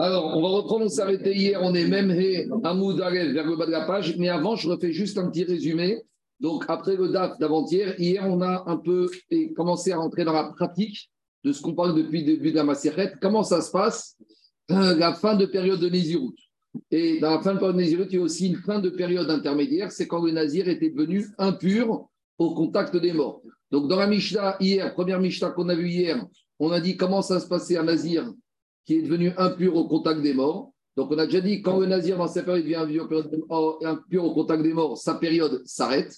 [0.00, 3.72] Alors, on va reprendre, on arrêté hier, on est même à vers le bas de
[3.72, 6.00] la page, mais avant, je refais juste un petit résumé.
[6.38, 9.10] Donc, après le DAF d'avant-hier, hier, on a un peu
[9.56, 11.10] commencé à rentrer dans la pratique
[11.42, 13.14] de ce qu'on parle depuis le début de la Macérette.
[13.20, 14.16] Comment ça se passe?
[14.70, 16.36] Euh, La fin de période de Nézirut.
[16.92, 18.90] Et dans la fin de période de Nézirut, il y a aussi une fin de
[18.90, 22.06] période intermédiaire, c'est quand le Nazir était devenu impur
[22.38, 23.42] au contact des morts.
[23.72, 26.24] Donc, dans la Mishnah, hier, première Mishnah qu'on a vue hier,
[26.60, 28.32] on a dit comment ça se passait un Nazir
[28.88, 30.72] qui est devenu impur au contact des morts.
[30.96, 32.86] Donc, on a déjà dit, quand le Nazir, dans sa période, devient
[33.84, 36.16] impur au contact des morts, sa période s'arrête.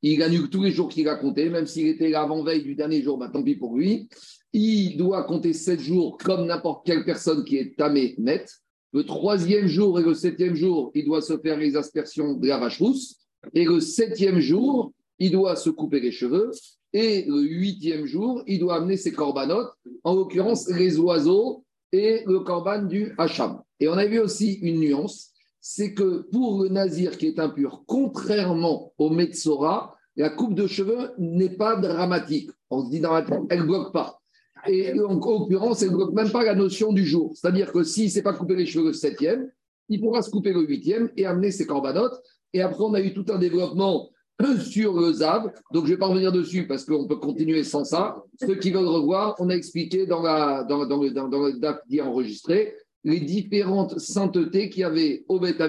[0.00, 3.18] Il gagne tous les jours qu'il a compté, même s'il était l'avant-veille du dernier jour,
[3.18, 4.08] bah, tant pis pour lui.
[4.52, 8.48] Il doit compter sept jours comme n'importe quelle personne qui est tamée net.
[8.92, 12.58] Le troisième jour et le septième jour, il doit se faire les aspersions de la
[12.58, 13.16] vache rousse.
[13.54, 16.52] Et le septième jour, il doit se couper les cheveux.
[16.92, 19.72] Et le huitième jour, il doit amener ses corbanotes,
[20.04, 21.63] en l'occurrence les oiseaux
[21.94, 23.62] et le corban du Hacham.
[23.78, 27.84] Et on a vu aussi une nuance, c'est que pour le nazir qui est impur,
[27.86, 32.50] contrairement au Metzora, la coupe de cheveux n'est pas dramatique.
[32.68, 34.20] On se dit tête, elle ne bloque pas.
[34.66, 37.32] Et en l'occurrence, elle ne bloque même pas la notion du jour.
[37.36, 39.48] C'est-à-dire que s'il ne s'est pas coupé les cheveux le septième,
[39.88, 42.20] il pourra se couper le huitième et amener ses corbanotes.
[42.52, 44.08] Et après, on a eu tout un développement
[44.60, 45.52] sur le ZAV.
[45.72, 48.22] Donc, je ne vais pas revenir dessus parce qu'on peut continuer sans ça.
[48.40, 52.00] Ceux qui veulent revoir, on a expliqué dans, la, dans, dans, le, dans, le dit
[52.00, 55.62] enregistré les différentes saintetés qu'il y avait au Beth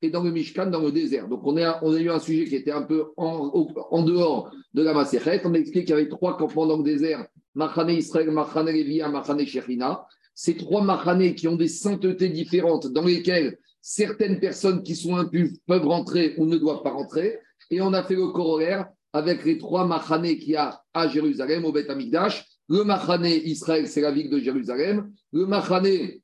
[0.00, 1.28] et dans le Mishkan, dans le désert.
[1.28, 4.50] Donc, on a, on a eu un sujet qui était un peu en, en dehors
[4.74, 5.40] de la Maserhet.
[5.44, 9.08] On a expliqué qu'il y avait trois campements dans le désert Machane Israël, Machane Levia,
[9.08, 10.06] Machane Shechina.
[10.34, 15.50] Ces trois Machane qui ont des saintetés différentes dans lesquelles certaines personnes qui sont impures
[15.66, 17.40] peuvent rentrer ou ne doivent pas rentrer.
[17.70, 21.64] Et on a fait le corollaire avec les trois Machane qu'il y a à Jérusalem,
[21.64, 22.44] au Beth Amikdash.
[22.68, 25.10] Le Machane Israël, c'est la ville de Jérusalem.
[25.32, 26.20] Le Machane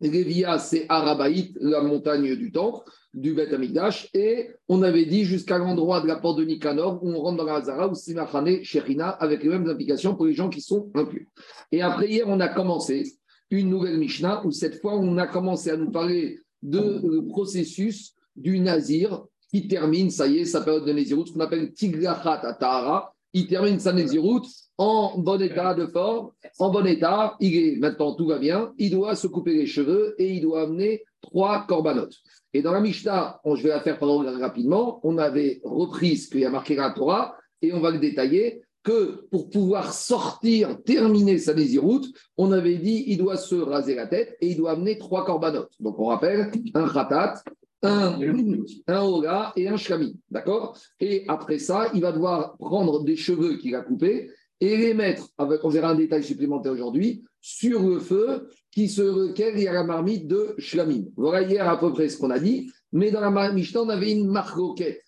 [0.00, 4.08] Lévia, c'est Arabaït, la montagne du temple, du Beth Amikdash.
[4.14, 7.44] Et on avait dit jusqu'à l'endroit de la porte de Nicanor, où on rentre dans
[7.44, 10.90] la Hazara, où c'est Machane Sherina, avec les mêmes implications pour les gens qui sont
[10.94, 11.26] impurs.
[11.72, 13.12] Et après, hier, on a commencé
[13.50, 18.60] une nouvelle Mishnah, où cette fois, on a commencé à nous parler le processus du
[18.60, 23.12] Nazir qui termine, ça y est, sa période de Nézirut, ce qu'on appelle Tigrachat Atahara.
[23.32, 24.42] Il termine sa Nézirut
[24.78, 27.36] en bon état de forme, en bon état.
[27.40, 28.72] Il est maintenant, tout va bien.
[28.78, 32.16] Il doit se couper les cheveux et il doit amener trois corbanotes.
[32.52, 36.44] Et dans la Mishnah, je vais la faire rapidement, on avait repris ce qu'il y
[36.44, 41.38] a marqué dans la Torah et on va le détailler que pour pouvoir sortir, terminer
[41.38, 42.06] sa Nézirut,
[42.36, 45.72] on avait dit il doit se raser la tête et il doit amener trois corbanotes.
[45.78, 47.42] Donc on rappelle un khatat,
[47.82, 48.18] un,
[48.86, 50.18] un et un shami.
[50.30, 50.78] D'accord?
[50.98, 54.30] Et après ça, il va devoir prendre des cheveux qu'il a coupés
[54.60, 59.00] et les mettre, avec, on verra un détail supplémentaire aujourd'hui, sur le feu qui se
[59.00, 61.06] requiert, il y a la marmite de shlamim.
[61.16, 64.12] Voilà hier à peu près ce qu'on a dit, mais dans la Mishnah, on avait
[64.12, 65.02] une marquette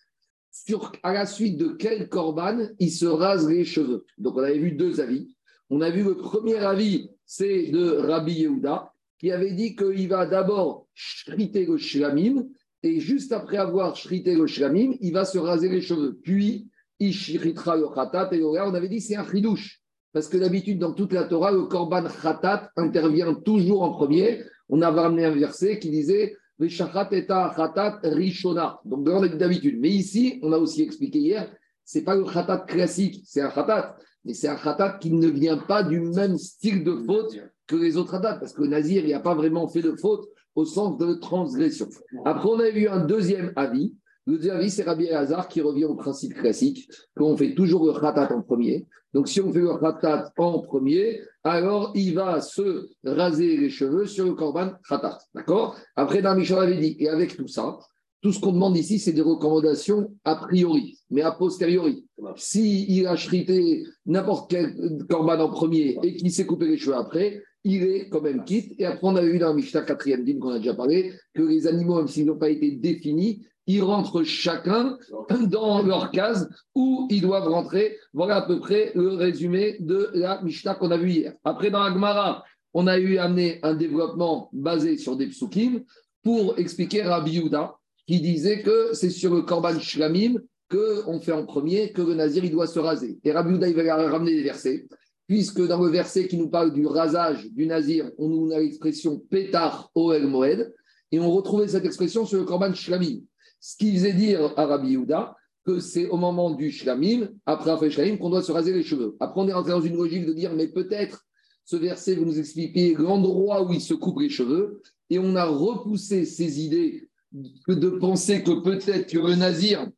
[0.50, 4.04] sur à la suite de quel corban il se rase les cheveux?
[4.18, 5.34] Donc on avait vu deux avis.
[5.68, 10.26] On a vu le premier avis, c'est de Rabbi Yehuda, qui avait dit qu'il va
[10.26, 12.46] d'abord shriter le shlamim
[12.82, 16.18] et juste après avoir shrité le shlamim, il va se raser les cheveux.
[16.22, 18.30] Puis, il shritera le khatat.
[18.32, 19.80] Et on avait dit c'est un chidouche.
[20.12, 24.42] Parce que d'habitude, dans toute la Torah, le korban khatat intervient toujours en premier.
[24.68, 28.80] On avait ramené un verset qui disait khatat rishona.
[28.84, 29.78] Donc, d'habitude.
[29.80, 31.52] Mais ici, on a aussi expliqué hier,
[31.84, 33.96] c'est pas le khatat classique, c'est un khatat.
[34.24, 37.96] Mais c'est un khatat qui ne vient pas du même style de faute que les
[37.96, 38.36] autres khatat.
[38.38, 41.88] Parce que le nazir, il n'a pas vraiment fait de faute au sens de transgression.
[42.24, 43.94] Après, on a eu un deuxième avis.
[44.26, 47.98] Le deuxième avis, c'est Rabbi Hazar qui revient au principe classique, qu'on fait toujours le
[47.98, 48.86] khatat en premier.
[49.14, 54.06] Donc, si on fait le khatat en premier, alors il va se raser les cheveux
[54.06, 55.18] sur le korban khatat.
[55.34, 55.76] D'accord?
[55.96, 57.78] Après, dans Michel avait dit, et avec tout ça,
[58.22, 62.06] tout ce qu'on demande ici, c'est des recommandations a priori, mais a posteriori.
[62.36, 66.94] S'il il a chrité n'importe quel korban en premier et qu'il s'est coupé les cheveux
[66.94, 68.74] après, il est quand même quitte.
[68.78, 71.66] Et après, on a vu dans Mishnah 4e din qu'on a déjà parlé, que les
[71.66, 74.98] animaux, même s'ils n'ont pas été définis, ils rentrent chacun
[75.46, 77.96] dans leur case où ils doivent rentrer.
[78.12, 81.34] Voilà à peu près le résumé de la Mishnah qu'on a vu hier.
[81.44, 82.44] Après, dans la Gemara,
[82.74, 85.84] on a eu amené un développement basé sur des psukim
[86.24, 87.76] pour expliquer Rabbi Yehuda,
[88.06, 92.44] qui disait que c'est sur le Korban Shlamim qu'on fait en premier, que le Nazir
[92.44, 93.18] il doit se raser.
[93.22, 94.86] Et Rabbi Yehuda, il va ramener des versets
[95.32, 99.18] puisque dans le verset qui nous parle du rasage du nazir, on nous a l'expression
[99.18, 100.74] pétar oel moed,
[101.10, 103.20] et on retrouvait cette expression sur le korban shlamim.
[103.58, 105.34] Ce qui faisait dire à Rabbi Yehuda
[105.64, 109.16] que c'est au moment du shlamim, après un shlamim, qu'on doit se raser les cheveux.
[109.20, 111.24] Après, on est rentré dans une logique de dire, mais peut-être
[111.64, 115.46] ce verset, vous nous expliquez l'endroit où il se coupe les cheveux, et on a
[115.46, 119.88] repoussé ces idées de penser que peut-être le nazir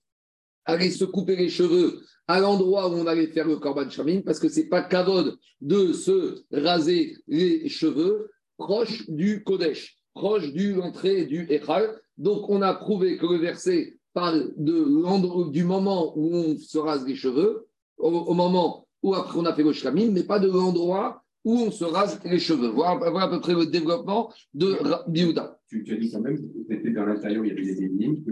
[0.64, 4.38] allait se couper les cheveux à l'endroit où on allait faire le korban shamim, parce
[4.38, 11.26] que c'est pas kavod de se raser les cheveux proche du kodesh, proche de l'entrée
[11.26, 12.00] du echal.
[12.16, 17.04] Donc on a prouvé que le verset parle de du moment où on se rase
[17.06, 17.66] les cheveux,
[17.98, 21.70] au, moment où après on a fait le shamim, mais pas de l'endroit où on
[21.70, 22.68] se rase les cheveux.
[22.68, 24.78] Voilà, à peu près le développement de
[25.08, 25.58] Biouda.
[25.84, 28.22] Tu, as dit quand même que c'était dans l'intérieur, il y avait des lignes.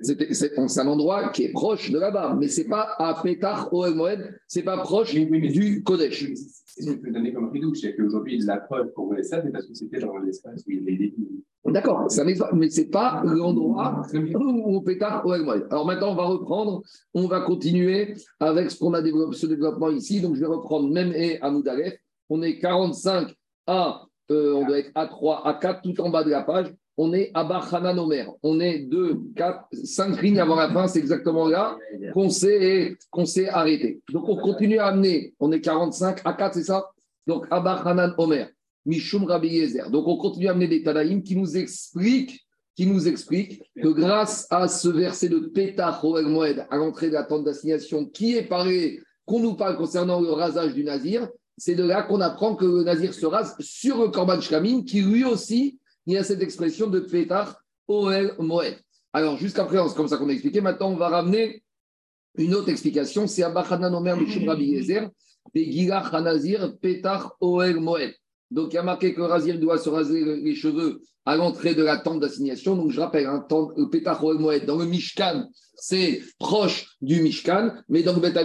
[0.00, 3.92] C'est un endroit qui est proche de là-bas, mais ce n'est pas à Pétar, au
[3.94, 6.26] Moed, ce n'est pas proche du Kodesh.
[6.66, 9.50] C'est ce que peut donner comme ridouche, c'est qu'aujourd'hui, la preuve qu'on voulait ça, c'est
[9.50, 11.40] parce que c'était dans l'espace où il y avait des lignes.
[11.64, 15.66] D'accord, mais ce n'est pas l'endroit où on pétard au Moed.
[15.70, 16.82] Alors maintenant, on va reprendre,
[17.14, 20.20] on va continuer avec ce qu'on a développé, ce développement ici.
[20.20, 21.98] Donc je vais reprendre même et Amoudalef
[22.28, 23.34] on est 45
[23.66, 26.66] à, euh, on doit être à 3, à 4 tout en bas de la page.
[26.96, 28.32] On est à Barhanan Omer.
[28.42, 30.88] On est 2, 4, 5 lignes avant la fin.
[30.88, 31.76] C'est exactement là
[32.12, 32.96] qu'on s'est,
[33.48, 34.00] arrêté.
[34.12, 35.34] Donc on continue à amener.
[35.38, 36.90] On est 45 à 4, c'est ça?
[37.26, 38.48] Donc à Barhanan Omer.
[38.84, 39.90] Mishum Rabbi Yezer.
[39.90, 42.44] Donc on continue à amener des Tanaïm qui nous expliquent
[42.78, 47.24] qui nous explique que grâce à ce verset de Pétah Moed à l'entrée de la
[47.24, 51.28] tente d'assignation qui est parlé, qu'on nous parle concernant le rasage du Nazir,
[51.58, 55.24] c'est de là qu'on apprend que nazir se rase sur le korban shkamim, qui lui
[55.24, 58.76] aussi, il y a cette expression de Pétar Oel Moed.
[59.12, 60.60] Alors, jusqu'à présent, c'est comme ça qu'on a expliqué.
[60.60, 61.62] Maintenant, on va ramener
[62.36, 63.26] une autre explication.
[63.26, 65.10] C'est Abachanan Omer Mishum Rabbi Yezer,
[65.54, 68.14] Begila Hanazir Pétar Oel Moed.
[68.50, 71.82] Donc, il y a marqué que Razir doit se raser les cheveux à l'entrée de
[71.82, 72.76] la tente d'assignation.
[72.76, 75.44] Donc, je rappelle, tente, le Pétach Moed dans le Mishkan,
[75.80, 78.36] c'est proche du Mishkan, mais dans le Beth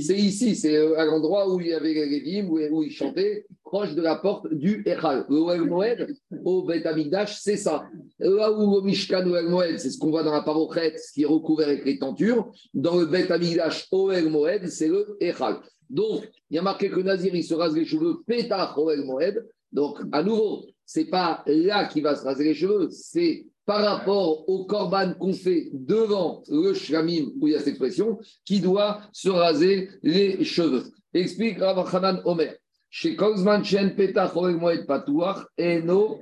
[0.00, 2.90] c'est ici, c'est euh, à l'endroit où il y avait les Lévim, où, où ils
[2.90, 5.24] chantaient, proche de la porte du Echal.
[5.28, 6.08] Le Oel Moed,
[6.44, 6.86] au Beth
[7.28, 7.84] c'est ça.
[8.18, 11.22] Là où le Mishkan Oel Moed, c'est ce qu'on voit dans la parochette, ce qui
[11.22, 12.50] est recouvert avec les tentures.
[12.74, 15.60] Dans le Beth Amigdash, Oel Moed, c'est le Echal.
[15.88, 19.46] Donc, il y a marqué que Nazir, il se rase les cheveux, Pétach Oel Moed.
[19.72, 24.48] Donc, à nouveau, c'est pas là qu'il va se raser les cheveux, c'est par rapport
[24.48, 29.00] au korban qu'on fait devant le shlamim, où il y a cette expression, qui doit
[29.12, 30.84] se raser les cheveux.
[31.12, 32.54] Explique Rav Hanan Omer.
[32.88, 36.20] Chez Kozman Chen Moed Patouach, Eno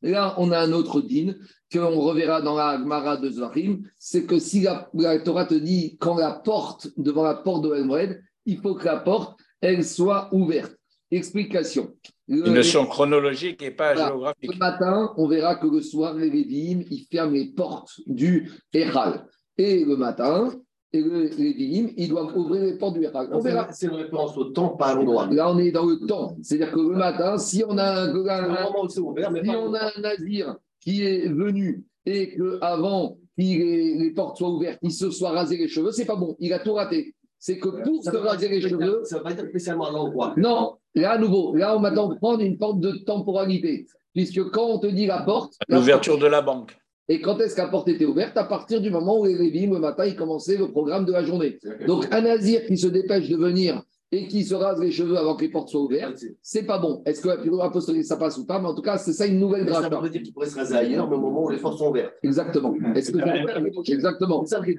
[0.00, 1.34] Là, on a un autre din
[1.72, 6.16] qu'on reverra dans la Gemara de Zvachim, c'est que si la, Torah te dit quand
[6.16, 10.74] la porte, devant la porte de Moed, il faut que la porte, elle soit ouverte.
[11.10, 11.94] Explication.
[12.28, 14.52] Une notion chronologique et pas géographique.
[14.52, 19.26] Le matin, on verra que le soir, les Lévim, ils ferment les portes du Echal.
[19.56, 20.52] Et le matin,
[20.92, 23.30] et les Lévim, ils doivent ouvrir les portes du Echal.
[23.32, 23.72] On verra.
[23.72, 25.28] C'est une référence au temps, pas à l'endroit.
[25.30, 26.36] Là, on est dans le temps.
[26.42, 31.28] C'est-à-dire que le matin, si on a un, si on a un nazir qui est
[31.28, 35.92] venu et qu'avant que les, les portes soient ouvertes, il se soit rasé les cheveux,
[35.92, 36.36] c'est pas bon.
[36.40, 39.02] Il a tout raté c'est que pour se raser les cheveux.
[39.04, 40.34] Ça ne va pas être spécialement à l'endroit.
[40.36, 43.86] Non, là, à nouveau, là, on va prendre une porte de temporalité.
[44.14, 45.54] Puisque quand on te dit la porte.
[45.68, 46.76] L'ouverture de la banque.
[47.08, 48.36] Et quand est-ce que la porte était ouverte?
[48.36, 51.22] À partir du moment où les Lévim, le matin, ils commençaient le programme de la
[51.22, 51.58] journée.
[51.86, 55.36] Donc, un nazir qui se dépêche de venir et qui se rase les cheveux avant
[55.36, 57.02] que les portes soient ouvertes, c'est pas bon.
[57.04, 59.38] Est-ce que la apostolique ça passe ou pas Mais en tout cas, c'est ça une
[59.38, 59.82] nouvelle grâce.
[59.82, 61.90] Ça veut dire qu'il pourrait se raser ailleurs, mais au moment où les portes sont
[61.90, 62.14] ouvertes.
[62.22, 62.74] Exactement.
[62.94, 64.44] Est-ce que Exactement.
[64.46, 64.74] C'est ça le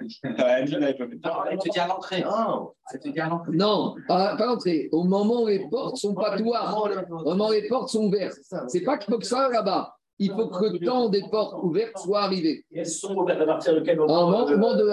[2.97, 3.53] te dit à l'entrée.
[3.53, 4.89] Non, pas, à l'entrée.
[4.91, 8.37] Au moment où les portes sont patoires, au moment où les portes sont ouvertes.
[8.67, 12.65] C'est pas que ça là-bas il faut que temps des portes ouvertes soit arrivé.
[12.71, 14.89] Et elles sont ouvertes à partir de quel moment Au moment de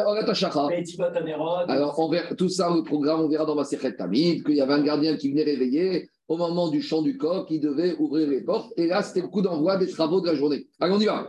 [1.68, 4.74] Alors, on verra, tout ça, le programme, on verra dans ma Tamid, qu'il y avait
[4.74, 8.40] un gardien qui venait réveiller au moment du chant du coq, il devait ouvrir les
[8.40, 8.72] portes.
[8.76, 10.66] Et là, c'était le coup d'envoi des travaux de la journée.
[10.80, 11.28] Allez, on y va.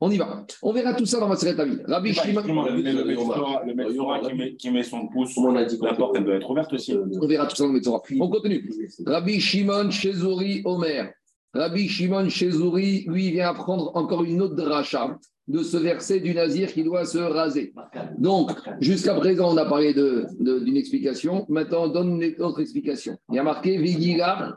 [0.00, 0.46] On y va.
[0.62, 1.82] On verra tout ça dans ma Tamid.
[1.86, 2.42] Rabbi Shimon.
[2.42, 5.36] Le qui met son pouce,
[5.82, 6.96] la porte, elle doit être ouverte aussi.
[6.96, 8.70] On verra tout ça dans le On continue.
[9.06, 11.12] Rabbi Shimon, Shezori, Omer.
[11.54, 16.72] Rabbi Shimon Chezouri, lui, vient apprendre encore une autre dracha de ce verset du Nazir
[16.72, 17.72] qui doit se raser.
[18.18, 18.50] Donc,
[18.80, 21.46] jusqu'à présent, on a parlé d'une explication.
[21.48, 23.16] Maintenant, on donne une autre explication.
[23.30, 24.56] Il y a marqué Vigila,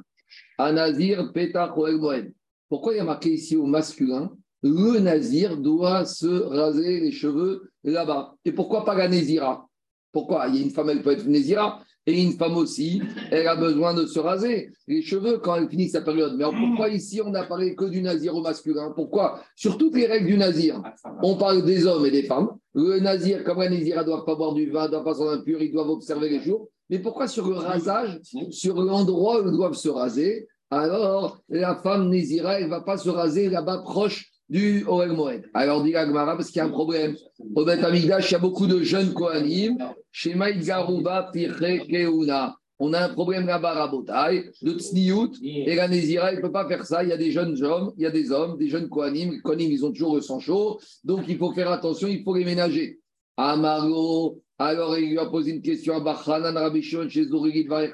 [0.58, 2.34] Anazir, Peta, Moed.
[2.68, 4.32] Pourquoi il y a marqué ici au masculin
[4.62, 8.36] Le Nazir doit se raser les cheveux là-bas?
[8.44, 9.68] Et pourquoi pas la Nézira?
[10.12, 10.48] Pourquoi?
[10.50, 13.56] Il y a une femme, elle peut être Nézira, et une femme aussi, elle a
[13.56, 16.36] besoin de se raser les cheveux quand elle finit sa période.
[16.36, 18.92] Mais pourquoi ici on n'a parlé que du nazir au masculin?
[18.96, 19.40] Pourquoi?
[19.56, 20.82] Sur toutes les règles du nazir,
[21.22, 22.50] on parle des hommes et des femmes.
[22.74, 25.30] Le nazir, comme un nazir, ne doit pas boire du vin, ne doit pas s'en
[25.30, 26.70] impur, ils doivent observer les jours.
[26.90, 32.10] Mais pourquoi sur le rasage, sur l'endroit où ils doivent se raser, alors la femme
[32.10, 35.50] Nézira, elle ne va pas se raser là-bas proche du Oel Moed.
[35.54, 37.16] Alors dit Agmara, parce qu'il y a un problème.
[37.56, 39.78] Au Bet Amigdash, il y a beaucoup de jeunes Kohanim.
[40.12, 42.58] Chez Garuba Pirche Keuna.
[42.78, 46.68] On a un problème là-bas, Rabotai, de Tsniout, et la Nézira, il ne peut pas
[46.68, 47.04] faire ça.
[47.04, 49.40] Il y a des jeunes hommes, il y a des hommes, des jeunes Kohanim.
[49.42, 52.44] Kohanim, ils ont toujours le sang chaud, donc il faut faire attention, il faut les
[52.44, 53.00] ménager.
[53.38, 57.28] Amaro, alors il lui a posé une question à Bachanan Rabishon chez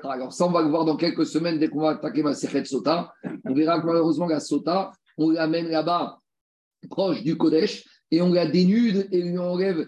[0.04, 2.66] Alors ça, on va le voir dans quelques semaines dès qu'on va attaquer ma Sechet
[2.66, 3.12] Sota.
[3.46, 6.18] On verra que malheureusement, la Sota, on l'amène là-bas,
[6.88, 9.88] proche du Kodesh, et on la dénude et lui enlève,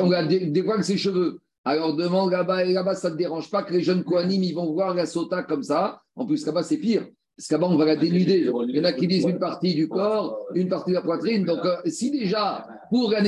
[0.00, 1.40] on la dévoile ses cheveux.
[1.64, 4.54] Alors demande là-bas, et là-bas, ça ne te dérange pas que les jeunes Kohanim, ils
[4.54, 6.00] vont voir la sota comme ça.
[6.14, 7.06] En plus, là-bas, c'est pire.
[7.36, 8.50] Parce bas on va la dénuder.
[8.68, 11.44] Il y en a qui disent une partie du corps, une partie de la poitrine.
[11.44, 13.20] Donc, euh, si déjà, pour la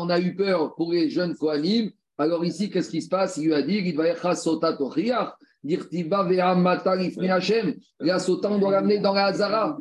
[0.00, 3.36] on a eu peur pour les jeunes Kohanim, alors ici, qu'est-ce qui se passe?
[3.38, 4.36] Il lui a dit il va y avoir
[5.62, 5.88] sota tochiach.
[5.88, 6.28] Dire Tiba
[8.00, 9.76] La sota, on doit l'amener dans la Hazara.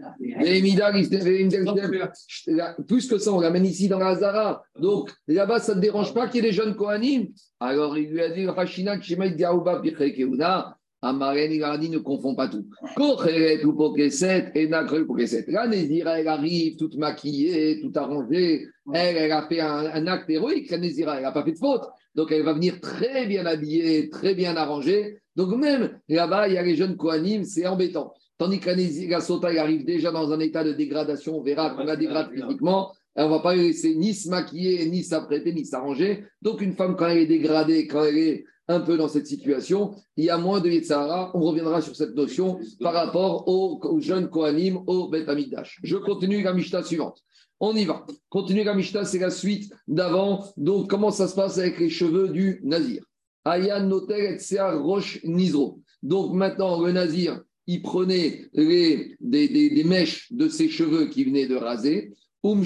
[2.87, 4.63] Plus que ça, on l'amène ici dans la Hazara.
[4.79, 7.27] Donc là-bas, ça ne dérange pas qu'il y ait des jeunes Kohanim?
[7.59, 10.75] Alors il lui a dit Hashina Kshemaï Gaouba Keuna.
[11.01, 12.67] Amaren, dit ne confond pas tout.
[12.97, 15.45] Kocheret ou Pokeset et Nakre Pokeset.
[15.47, 18.67] Là, Nézira, elle arrive toute maquillée, tout arrangée.
[18.93, 21.57] Elle, elle a fait un, un acte héroïque, la Nézira, elle n'a pas fait de
[21.57, 21.83] faute.
[22.15, 25.19] Donc elle va venir très bien habillée, très bien arrangée.
[25.39, 28.13] Donc même là-bas, il y a les jeunes Kohanim, c'est embêtant.
[28.37, 31.95] Tandis que la Sota arrive déjà dans un état de dégradation, on verra qu'on la
[31.95, 32.91] dégrade physiquement.
[33.15, 36.25] On ne va pas laisser ni se maquiller, ni s'apprêter, ni s'arranger.
[36.41, 39.95] Donc une femme, quand elle est dégradée, quand elle est un peu dans cette situation,
[40.17, 41.31] il y a moins de Yetzahara.
[41.33, 45.79] On reviendra sur cette notion par rapport aux, jeunes Kohanim, au Bet Amidash.
[45.83, 47.23] Je continue la Mishnah suivante.
[47.61, 48.05] On y va.
[48.27, 50.43] Continue la Mishnah, c'est la suite d'avant.
[50.57, 53.03] Donc, comment ça se passe avec les cheveux du Nazir?
[53.49, 55.81] Ayan Notel et Roche Nizro.
[56.03, 61.55] Donc maintenant, le nazir, il prenait les, des, mèches de ses cheveux qui venaient de
[61.55, 62.13] raser,
[62.43, 62.63] um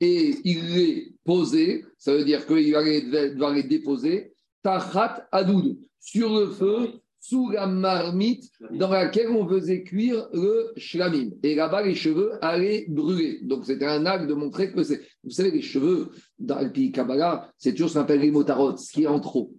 [0.00, 6.38] et il les posait, ça veut dire qu'il allait devoir les déposer, tachat adoud, sur
[6.38, 11.30] le feu, sous la marmite dans laquelle on faisait cuire le shlamim.
[11.42, 13.40] Et là-bas, les cheveux allaient brûler.
[13.42, 15.00] Donc, c'était un acte de montrer que c'est.
[15.24, 18.76] Vous savez, les cheveux, dans le pays Kabbalah, c'est toujours ce qu'on appelle les motarot,
[18.76, 19.52] ce qui est en trop.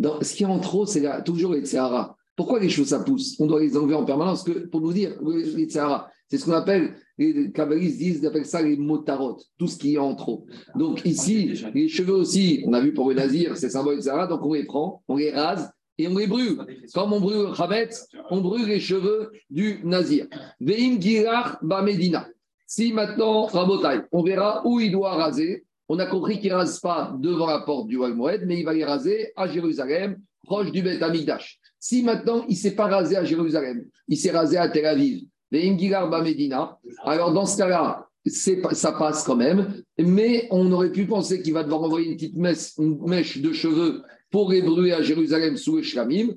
[0.00, 2.14] Dans, ce qui est en trop, c'est toujours les tsahara.
[2.36, 3.36] Pourquoi les cheveux, ça pousse?
[3.40, 6.10] On doit les enlever en permanence que, pour nous dire les tsahara.
[6.28, 9.94] C'est ce qu'on appelle, les kabbalistes disent, ils appellent ça les motarot, tout ce qui
[9.94, 10.46] est en trop.
[10.74, 14.44] Donc ici, les cheveux aussi, on a vu pour le nazir, c'est symbole tsahara, donc
[14.44, 16.58] on les prend, on les rase, et on les brûle.
[16.92, 17.88] Comme on brûle le
[18.30, 20.26] on brûle les cheveux du nazir.
[20.60, 22.28] Veim Girach Medina.
[22.66, 25.64] Si maintenant, Rabotai, on verra où il doit raser.
[25.88, 28.14] On a compris qu'il ne rase pas devant la porte du Wal
[28.46, 31.58] mais il va les raser à Jérusalem, proche du Beth Amigdash.
[31.78, 35.24] Si maintenant, il ne s'est pas rasé à Jérusalem, il s'est rasé à Tel Aviv,
[35.52, 41.06] Veim Girach Medina, alors dans ce cas-là, ça passe quand même, mais on aurait pu
[41.06, 44.62] penser qu'il va devoir envoyer une petite mèche de cheveux pour les
[44.92, 46.34] à Jérusalem sous le shlamim.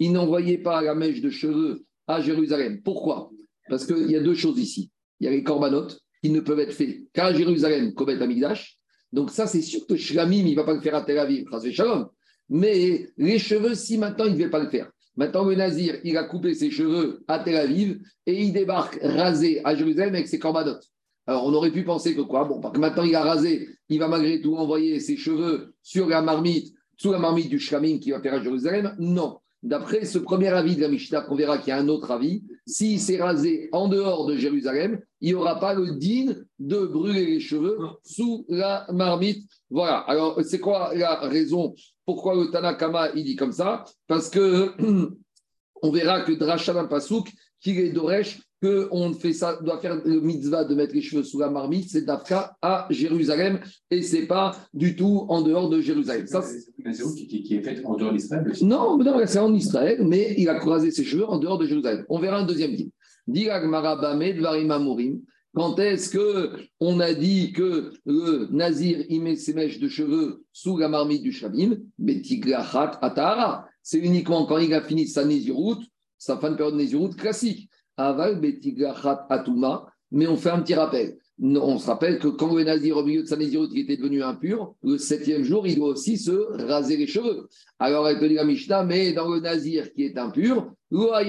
[0.00, 2.82] Il n'envoyait pas la mèche de cheveux à Jérusalem.
[2.82, 3.30] Pourquoi?
[3.68, 4.90] Parce qu'il y a deux choses ici.
[5.20, 8.78] Il y a les corbanotes qui ne peuvent être faits qu'à Jérusalem, comme Amigdash.
[9.12, 11.46] Donc ça, c'est sûr que Shlamim, il ne va pas le faire à Tel Aviv,
[12.48, 14.90] Mais les cheveux, si maintenant il ne devait pas le faire.
[15.16, 19.60] Maintenant, le Nazir, il a coupé ses cheveux à Tel Aviv et il débarque rasé
[19.64, 20.84] à Jérusalem avec ses corbanotes.
[21.28, 22.44] Alors, on aurait pu penser que quoi?
[22.44, 26.72] Bon, maintenant il a rasé, il va malgré tout envoyer ses cheveux sur la marmite,
[26.96, 28.96] sous la marmite du Shlamim qui va faire à Jérusalem.
[28.98, 29.38] Non.
[29.62, 32.44] D'après ce premier avis de la Mishnah, on verra qu'il y a un autre avis.
[32.64, 37.26] S'il s'est rasé en dehors de Jérusalem, il n'y aura pas le digne de brûler
[37.26, 39.46] les cheveux sous la marmite.
[39.68, 39.98] Voilà.
[39.98, 41.74] Alors, c'est quoi la raison?
[42.06, 43.84] Pourquoi le Tanakama, il dit comme ça?
[44.06, 44.72] Parce que
[45.82, 47.30] on verra que Drachan Pasouk,
[47.60, 51.38] qu'il est d'Oresh, qu'on fait ça, doit faire le mitzvah de mettre les cheveux sous
[51.38, 53.60] la marmite, c'est d'Afka à Jérusalem
[53.90, 56.26] et c'est pas du tout en dehors de Jérusalem.
[56.26, 56.72] Ça, c'est
[57.14, 60.56] qui, qui, est faite en dehors d'Israël Non, non c'est en Israël, mais il a
[60.56, 62.04] croisé ses cheveux en dehors de Jérusalem.
[62.08, 62.92] On verra un deuxième type.
[65.54, 70.44] Quand est-ce que on a dit que le nazir y met ses mèches de cheveux
[70.52, 71.76] sous la marmite du Shabim?
[73.82, 75.82] C'est uniquement quand il a fini sa nésiroute,
[76.18, 77.68] sa fin de période nésiroute classique.
[77.98, 78.40] Aval
[79.28, 81.18] Atuma, mais on fait un petit rappel.
[81.40, 84.74] On se rappelle que quand le Nazir, au milieu de sa Nézirut, était devenu impur,
[84.82, 86.32] le septième jour, il doit aussi se
[86.66, 87.48] raser les cheveux.
[87.78, 91.24] Alors, elle te dit la Mishnah, mais dans le Nazir qui est impur, le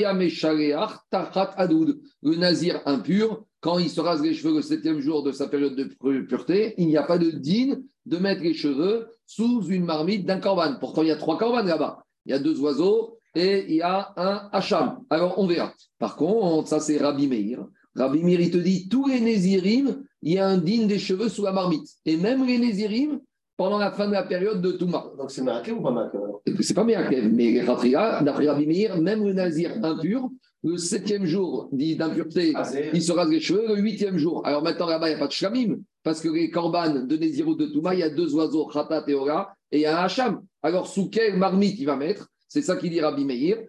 [2.35, 5.83] Nazir impur, quand il se rase les cheveux le septième jour de sa période de
[6.21, 10.39] pureté, il n'y a pas de digne de mettre les cheveux sous une marmite d'un
[10.39, 10.75] corban.
[10.79, 12.03] Pourtant, il y a trois corbanes là-bas.
[12.25, 14.99] Il y a deux oiseaux et il y a un hacham.
[15.09, 15.73] Alors, on verra.
[15.97, 17.65] Par contre, ça, c'est Rabbi Meir.
[17.95, 21.29] Rabbi Meir, il te dit, tous les Nézirim, il y a un digne des cheveux
[21.29, 21.87] sous la marmite.
[22.05, 23.19] Et même les Nézirim,
[23.57, 25.11] pendant la fin de la période de Touma.
[25.17, 26.21] Donc, c'est Merakev ou pas Merakev?
[26.61, 30.29] C'est pas Merakev, mais d'après Rabbi Meir, même le Nazir impur,
[30.63, 32.53] le septième jour d'impureté,
[32.93, 34.45] il se rase les cheveux, le huitième jour.
[34.45, 37.55] Alors maintenant, là-bas, il n'y a pas de shlamim, parce que les korbanes de Nézirut
[37.55, 40.03] de Touma, il y a deux oiseaux, Khatat et Ora, et il y a un
[40.03, 40.41] hacham.
[40.61, 42.29] Alors, sous quelle marmite il va mettre?
[42.49, 43.59] C'est ça qu'il dit Rabbi Meir.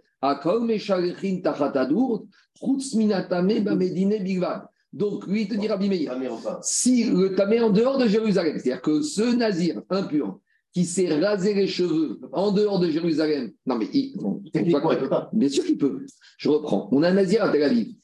[4.92, 6.12] Donc, lui, il te dit Rabbi Meir.
[6.62, 10.40] Si le tamé en dehors de Jérusalem, c'est-à-dire que ce nazir impur,
[10.72, 13.52] qui s'est rasé les cheveux en dehors de Jérusalem.
[13.66, 14.12] Non, mais il,
[14.52, 15.30] peut pas.
[15.32, 16.06] Bien sûr qu'il peut.
[16.38, 16.88] Je reprends.
[16.92, 17.94] On a un Nazir à Tel Aviv.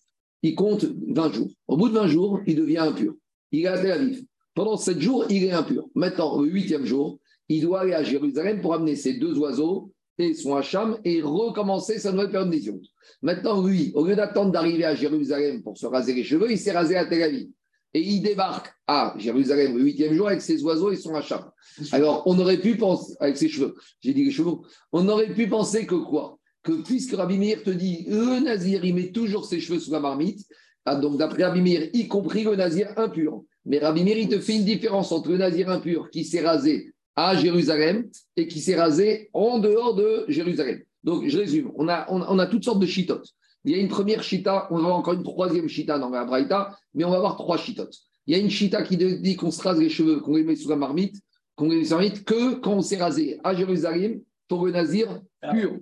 [0.43, 1.51] Il compte 20 jours.
[1.69, 3.15] Au bout de 20 jours, il devient impur.
[3.53, 4.25] Il est à Tel Aviv.
[4.55, 5.87] Pendant 7 jours, il est impur.
[5.95, 10.35] Maintenant, le huitième jour, il doit aller à Jérusalem pour amener ses deux oiseaux et
[10.35, 12.83] son hacham et recommencer sa nouvelle période.
[13.23, 16.73] Maintenant, lui, au lieu d'attendre d'arriver à Jérusalem pour se raser les cheveux, il s'est
[16.73, 17.49] rasé à Tel Aviv
[17.95, 21.51] et il débarque à Jérusalem le huitième jour avec ses oiseaux et son achat.
[21.93, 24.57] Alors, on aurait pu penser, avec ses cheveux, j'ai dit les cheveux,
[24.93, 26.39] on aurait pu penser que quoi?
[26.63, 30.41] Que puisque Rabbi te dit, le Nazir, il met toujours ses cheveux sous la marmite,
[30.85, 33.43] ah, donc d'après Rabbi y compris le Nazir impur.
[33.65, 37.35] Mais Rabbi il te fait une différence entre le Nazir impur qui s'est rasé à
[37.35, 40.83] Jérusalem et qui s'est rasé en dehors de Jérusalem.
[41.03, 43.29] Donc, je résume, on a, on, a toutes sortes de chitotes.
[43.65, 46.25] Il y a une première chita, on va avoir encore une troisième chita dans la
[46.25, 47.97] Braïta, mais on va avoir trois chitotes.
[48.27, 50.57] Il y a une chita qui dit qu'on se rase les cheveux, qu'on les met
[50.57, 51.17] sous la marmite,
[51.55, 54.73] qu'on les met sous la marmite, que quand on s'est rasé à Jérusalem pour le
[54.73, 55.21] nazir
[55.53, 55.79] pur.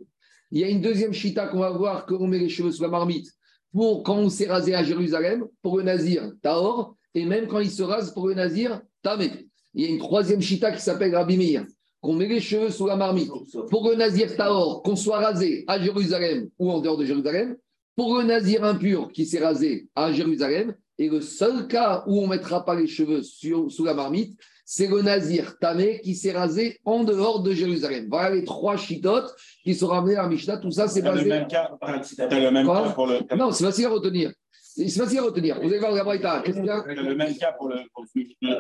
[0.51, 2.89] Il y a une deuxième chita qu'on va voir qu'on met les cheveux sous la
[2.89, 3.27] marmite
[3.73, 7.71] pour quand on s'est rasé à Jérusalem pour le nazir taor, et même quand il
[7.71, 9.49] se rase pour le nazir tamé.
[9.75, 11.65] Il y a une troisième chita qui s'appelle Rabbi Meir,
[12.01, 13.31] qu'on met les cheveux sous la marmite
[13.71, 17.57] pour le nazir taor, qu'on soit rasé à Jérusalem ou en dehors de Jérusalem,
[17.97, 22.25] pour le nazir impur qui s'est rasé à Jérusalem, et le seul cas où on
[22.25, 26.81] ne mettra pas les cheveux sous la marmite, c'est le nazir tamé qui s'est rasé
[26.85, 28.07] en dehors de Jérusalem.
[28.09, 30.57] Voilà les trois chitotes qui sont ramenés à Mishnah.
[30.59, 31.25] Tout ça, c'est basé.
[31.25, 33.19] le même cas, le même cas pour le.
[33.37, 34.33] Non, c'est facile à retenir.
[34.53, 35.61] C'est facile à retenir.
[35.61, 36.43] Vous allez voir la Braïta.
[36.47, 37.77] Le même cas pour le,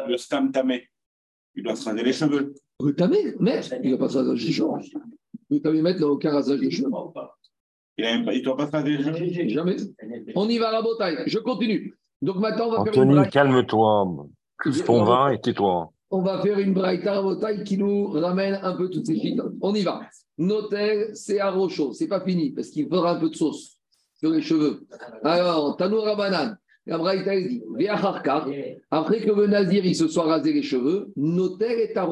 [0.09, 0.89] le, stam tamé.
[1.57, 2.55] Il doit se raser les cheveux.
[2.83, 4.69] Le tamé, mais il ne doit pas se raser les cheveux.
[5.51, 6.89] Le tamé, mettre, n'a aucun rasage de cheveux.
[7.97, 9.77] Il ne doit pas se Jamais.
[10.35, 11.19] On y va à la bataille.
[11.27, 11.95] Je continue.
[12.23, 14.27] Donc maintenant, on va Anthony, faire une calme-toi.
[14.59, 15.93] Plus ton vin et tais-toi.
[16.11, 19.41] On va faire une braïta bataille qui nous ramène un peu toutes ces chites.
[19.61, 20.01] On y va.
[20.39, 21.93] Notel, c'est à Rochaud.
[21.93, 23.79] C'est pas fini parce qu'il faudra un peu de sauce
[24.19, 24.87] sur les cheveux.
[25.23, 26.57] Alors, Tanoura Banane.
[26.87, 27.63] La braïta dit
[28.91, 32.09] après que le nazir il se soit rasé les cheveux, Notel à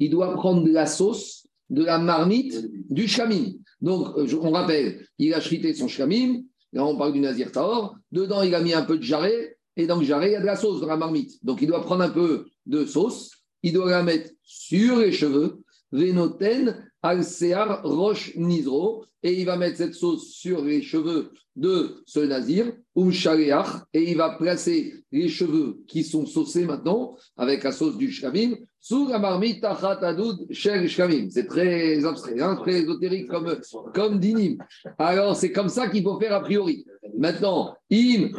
[0.00, 3.52] Il doit prendre de la sauce de la marmite du chamim.
[3.80, 7.96] Donc, euh, on rappelle, il a chrité son chamim, là on parle du Nazir Taor,
[8.10, 10.40] dedans il a mis un peu de jarret, et dans le jarret il y a
[10.40, 11.44] de la sauce dans la marmite.
[11.44, 13.30] Donc, il doit prendre un peu de sauce,
[13.62, 19.76] il doit la mettre sur les cheveux, Venoten, Alcear, Roche, Nizro, et il va mettre
[19.76, 25.78] cette sauce sur les cheveux de ce nazir, ou et il va placer les cheveux
[25.86, 31.28] qui sont saucés maintenant, avec la sauce du shkamim, sous la marmite Tachatadoud Shel Shkamim.
[31.30, 33.56] C'est très abstrait, hein, très ésotérique comme,
[33.94, 34.58] comme dinim.
[34.98, 36.84] Alors, c'est comme ça qu'il faut faire a priori.
[37.16, 38.30] Maintenant, Im,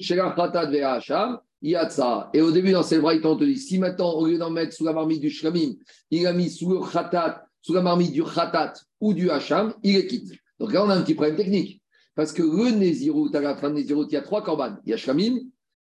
[0.00, 2.30] Shel Yatsa.
[2.34, 4.74] Et au début, dans cette braille, on te dit si maintenant, au lieu d'en mettre
[4.74, 5.72] sous la marmite du Shkamim,
[6.10, 9.96] il a mis sous le Khatat, sous la marmite du Khatat ou du Hacham, il
[9.96, 10.32] est quitte.
[10.60, 11.82] Donc là, on a un petit problème technique.
[12.14, 14.78] Parce que le Nézirut, à la fin de Nézirut, il y a trois corbanes.
[14.84, 15.38] Il y a Shkamim,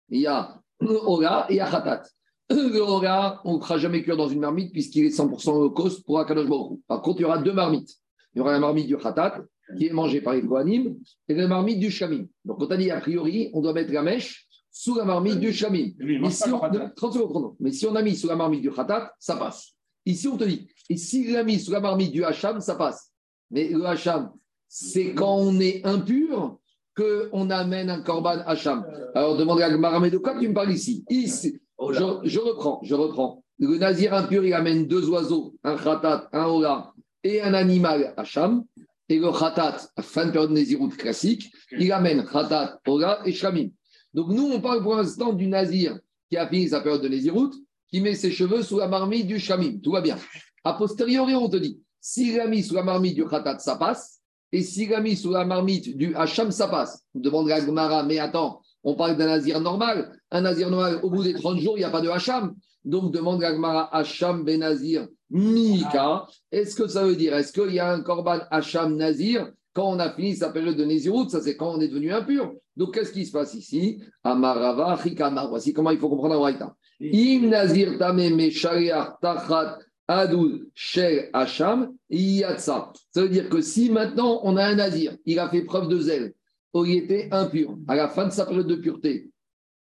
[0.09, 2.03] il y a Ora et il y a Khatat.
[2.49, 6.19] Le Ora, on ne fera jamais cuire dans une marmite puisqu'il est 100% holocauste pour
[6.19, 7.95] Akadosh Baruch Par contre, il y aura deux marmites.
[8.33, 9.43] Il y aura la marmite du Khatat,
[9.77, 12.25] qui est mangée par les Kohanim, et la marmite du Shamim.
[12.43, 15.39] Donc, quand on a dit a priori, on doit mettre la mèche sous la marmite
[15.39, 15.91] du Shamim.
[15.99, 19.73] Mais si, on, Mais si on a mis sous la marmite du Khatat, ça passe.
[20.05, 23.11] Ici, on te dit, et s'il l'a mis sous la marmite du Hacham, ça passe.
[23.51, 24.31] Mais le Hacham,
[24.67, 26.59] c'est quand on est impur
[26.95, 28.85] qu'on amène un Korban Hacham.
[29.15, 32.93] Alors, demandez à Gmara, mais de quoi tu me parles ici, ici je, reprends, je
[32.95, 33.43] reprends.
[33.59, 38.63] Le nazir impur, il amène deux oiseaux, un khatat, un ola et un animal Hacham.
[39.07, 43.69] Et le khatat, fin de période naziroute classique, il amène khatat, ola et shamim.
[44.13, 45.97] Donc nous, on parle pour l'instant du nazir
[46.29, 47.55] qui a fini sa période de naziroute,
[47.87, 49.79] qui met ses cheveux sous la marmite du shamim.
[49.81, 50.17] Tout va bien.
[50.63, 54.19] A posteriori, on te dit, s'il a mis sous la marmite du khatat, ça passe.
[54.51, 57.03] Et s'il a mis sous la marmite du Hacham, ça passe.
[57.13, 60.19] Demande à Gmara, mais attends, on parle d'un nazir normal.
[60.31, 62.55] Un nazir normal, au bout des 30 jours, il n'y a pas de Hacham.
[62.83, 66.25] Donc demande à Gmara, Hacham ben Nazir Mika.
[66.51, 69.99] Est-ce que ça veut dire, est-ce qu'il y a un Korban Hacham Nazir quand on
[69.99, 72.53] a fini sa période de Nézirut, ça c'est quand on est devenu impur.
[72.75, 74.01] Donc qu'est-ce qui se passe ici?
[74.23, 75.47] Amarava, Chikama.
[75.47, 76.75] Voici comment il faut comprendre la Braïta.
[77.01, 82.91] Im Nazir Tame Meshariach Tachat Adul Shel Hacham Yatsa.
[83.11, 85.99] Ça veut dire que si maintenant on a un Nazir, il a fait preuve de
[85.99, 86.33] zèle,
[86.73, 89.29] oh, il était impur, à la fin de sa période de pureté,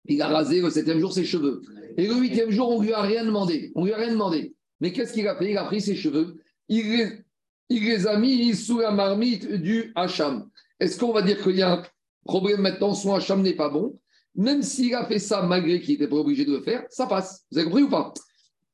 [0.05, 1.61] il a rasé le septième jour ses cheveux.
[1.97, 3.71] Et le huitième jour, on ne lui a rien demandé.
[3.75, 4.53] On lui a rien demandé.
[4.81, 5.51] Mais qu'est-ce qu'il a fait?
[5.51, 6.35] Il a pris ses cheveux,
[6.67, 7.23] il les,
[7.73, 10.47] il les a mis sous la marmite du Hacham.
[10.79, 11.83] Est-ce qu'on va dire qu'il y a un
[12.23, 13.99] problème maintenant, son Hacham n'est pas bon?
[14.35, 17.45] Même s'il a fait ça malgré qu'il n'était pas obligé de le faire, ça passe.
[17.51, 18.13] Vous avez compris ou pas?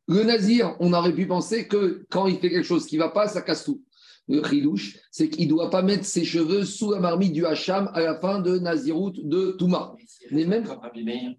[0.07, 3.09] Le Nazir, on aurait pu penser que quand il fait quelque chose qui ne va
[3.09, 3.81] pas, ça casse tout.
[4.27, 7.89] Le chidouche, c'est qu'il ne doit pas mettre ses cheveux sous la marmite du Hacham
[7.93, 9.95] à la fin de Nazirout de Touma.
[10.31, 10.65] Mais même.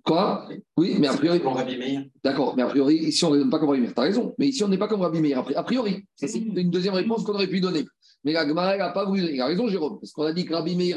[0.04, 1.40] Quoi Oui, mais a priori.
[2.24, 3.94] D'accord, mais a priori, ici on ne raisonne pas comme Rabbi Meir.
[3.94, 5.44] Tu as raison, mais ici on n'est pas comme Rabbi Meir.
[5.54, 7.84] A priori, c'est une deuxième réponse qu'on aurait pu donner.
[8.24, 9.30] Mais la Gemara n'a pas voulu.
[9.32, 10.96] Il a raison, Jérôme, parce qu'on a dit que Rabbi Meir.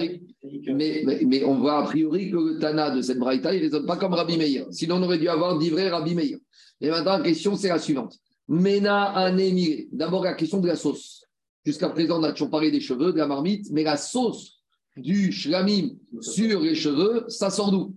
[0.68, 3.64] Mais, mais, mais, on voit a priori que le Tana de cette Braïta, il ne
[3.64, 4.66] raisonne pas comme Rabbi Meir.
[4.72, 6.38] Sinon, on aurait dû avoir d'ivré Rabbi Meir.
[6.82, 8.18] Et maintenant, la question, c'est la suivante.
[8.48, 9.88] Mena anémiré.
[9.92, 11.24] D'abord, la question de la sauce.
[11.66, 14.53] Jusqu'à présent, on a toujours parlé des cheveux, de la marmite, mais la sauce
[14.98, 15.90] du shlamim
[16.22, 17.94] sur les cheveux, ça sort d'où?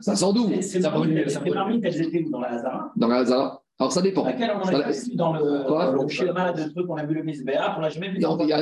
[0.00, 0.50] Ça sort d'où?
[0.62, 3.62] Ces marmites, elles étaient où Dans la Hazara Dans la Hazara.
[3.78, 4.24] Alors ça dépend.
[4.26, 5.96] Laquelle on a vu dans le, Quoi?
[6.02, 8.44] le schéma de trucs qu'on a vu le Misbéa, on l'a jamais vu Non, dans
[8.44, 8.52] il y, y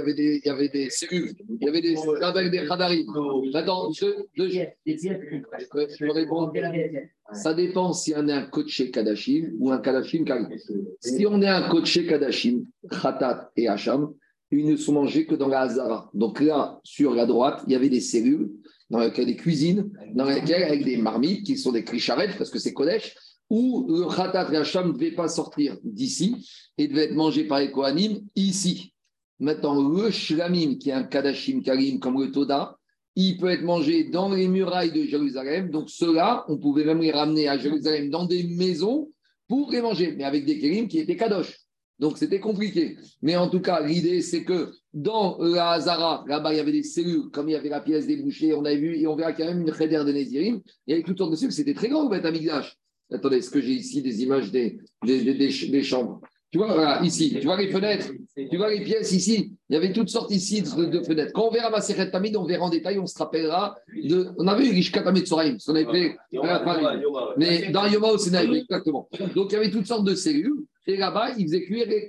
[0.00, 3.06] avait des, il y avait des cellules, il y avait des, avec des radarim.
[3.54, 4.44] Attends, je, je,
[4.86, 6.52] je, peux répondre.
[7.32, 10.48] Ça dépend si on est un coaché Kadashim ou un Kadashim Karim.
[11.00, 14.12] Si on est un coaché Kadashim, Khatat et Hacham,
[14.58, 16.10] ils ne sont mangés que dans la Hazara.
[16.14, 18.50] Donc là, sur la droite, il y avait des cellules,
[18.90, 22.58] dans lesquelles des cuisines, dans lesquelles, avec des marmites qui sont des clicharettes, parce que
[22.58, 23.16] c'est Kodesh,
[23.48, 27.60] où le Khatat et Hacham ne devaient pas sortir d'ici et devaient être mangés par
[27.60, 28.92] les Kohanim ici.
[29.40, 32.76] Maintenant, le Shlamim, qui est un Kadashim Karim comme le Toda,
[33.16, 35.70] il peut être mangé dans les murailles de Jérusalem.
[35.70, 39.10] Donc, ceux-là, on pouvait même les ramener à Jérusalem dans des maisons
[39.48, 41.61] pour les manger, mais avec des kérim qui étaient kadosh.
[42.02, 42.96] Donc, c'était compliqué.
[43.22, 46.82] Mais en tout cas, l'idée, c'est que dans la Hazara, là-bas, il y avait des
[46.82, 49.32] cellules, comme il y avait la pièce des bouchers, on avait vu, et on verra
[49.32, 50.60] quand même une chédère de Nézirim.
[50.86, 52.76] Il y avait toutes sortes de cellules, c'était très grand, le Beth Amikdash.
[53.12, 55.34] Attendez, est-ce que j'ai ici des images des, des, des-
[55.68, 56.20] des- chambres?
[56.50, 58.10] Tu vois, voilà, ici, tu vois les fenêtres,
[58.50, 59.52] tu vois les pièces ici.
[59.70, 61.32] Il y avait toutes sortes ici de, de fenêtres.
[61.32, 63.76] Quand on verra ma série Tamid, on verra en détail, on se rappellera
[64.10, 64.28] de.
[64.38, 67.00] On avait eu Rishka Tamid Soraim, ce qu'on avait fait à la fin.
[67.38, 69.08] Mais dans Yoma au Sénat, exactement.
[69.34, 70.64] Donc il y avait toutes sortes de cellules.
[70.86, 72.08] Et là-bas, ils faisaient cuire les.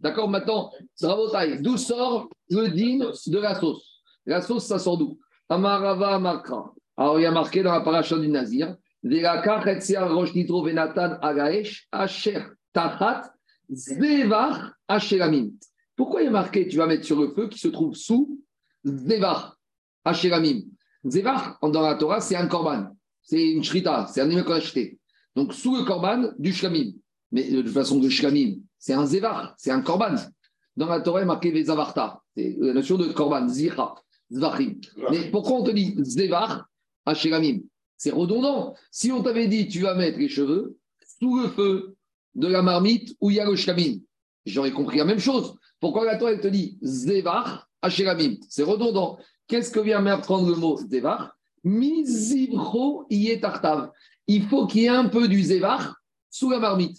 [0.00, 1.62] D'accord Maintenant, bravo taille.
[1.62, 4.02] D'où sort le din de la sauce?
[4.26, 5.18] La sauce, ça sort d'où?
[5.48, 6.72] Amarava Amarkra.
[6.96, 11.18] Alors, il y a marqué dans la paracha du Nazir Velaka Chetsia Rosh Nitro Venatan
[11.22, 13.32] Agaesh Asher Tachat
[13.72, 15.52] Zevach Asheramim.
[15.96, 18.38] Pourquoi il y a marqué tu vas mettre sur le feu qui se trouve sous
[18.84, 19.54] Zevach
[20.04, 20.62] Asheramim?
[21.06, 22.90] Zevach, dans la Torah, c'est un korban.
[23.22, 24.98] C'est une shrita, c'est un animal qu'on a acheté.
[25.34, 26.92] Donc, sous le korban du shlamim.
[27.32, 30.16] Mais de toute façon, le shlamim, c'est un zevach, c'est un korban.
[30.76, 32.22] Dans la Torah, il y a marqué Vezavarta.
[32.36, 33.94] C'est la notion de korban, zira,
[34.32, 34.80] zvachim.
[35.10, 36.62] Mais pourquoi on te dit zevach
[37.06, 37.62] Asheramim
[37.96, 38.74] C'est redondant.
[38.90, 40.76] Si on t'avait dit tu vas mettre les cheveux
[41.20, 41.96] sous le feu
[42.34, 43.98] de la marmite où il y a le shlamim,
[44.46, 45.54] j'aurais compris la même chose.
[45.80, 49.18] Pourquoi la Torah elle te dit zevach Asheramim C'est redondant.
[49.46, 51.32] Qu'est-ce que vient m'apprendre le mot zevach
[51.64, 53.90] Mizivro yetartav.
[54.26, 55.92] Il faut qu'il y ait un peu du zevach
[56.30, 56.96] sous la marmite.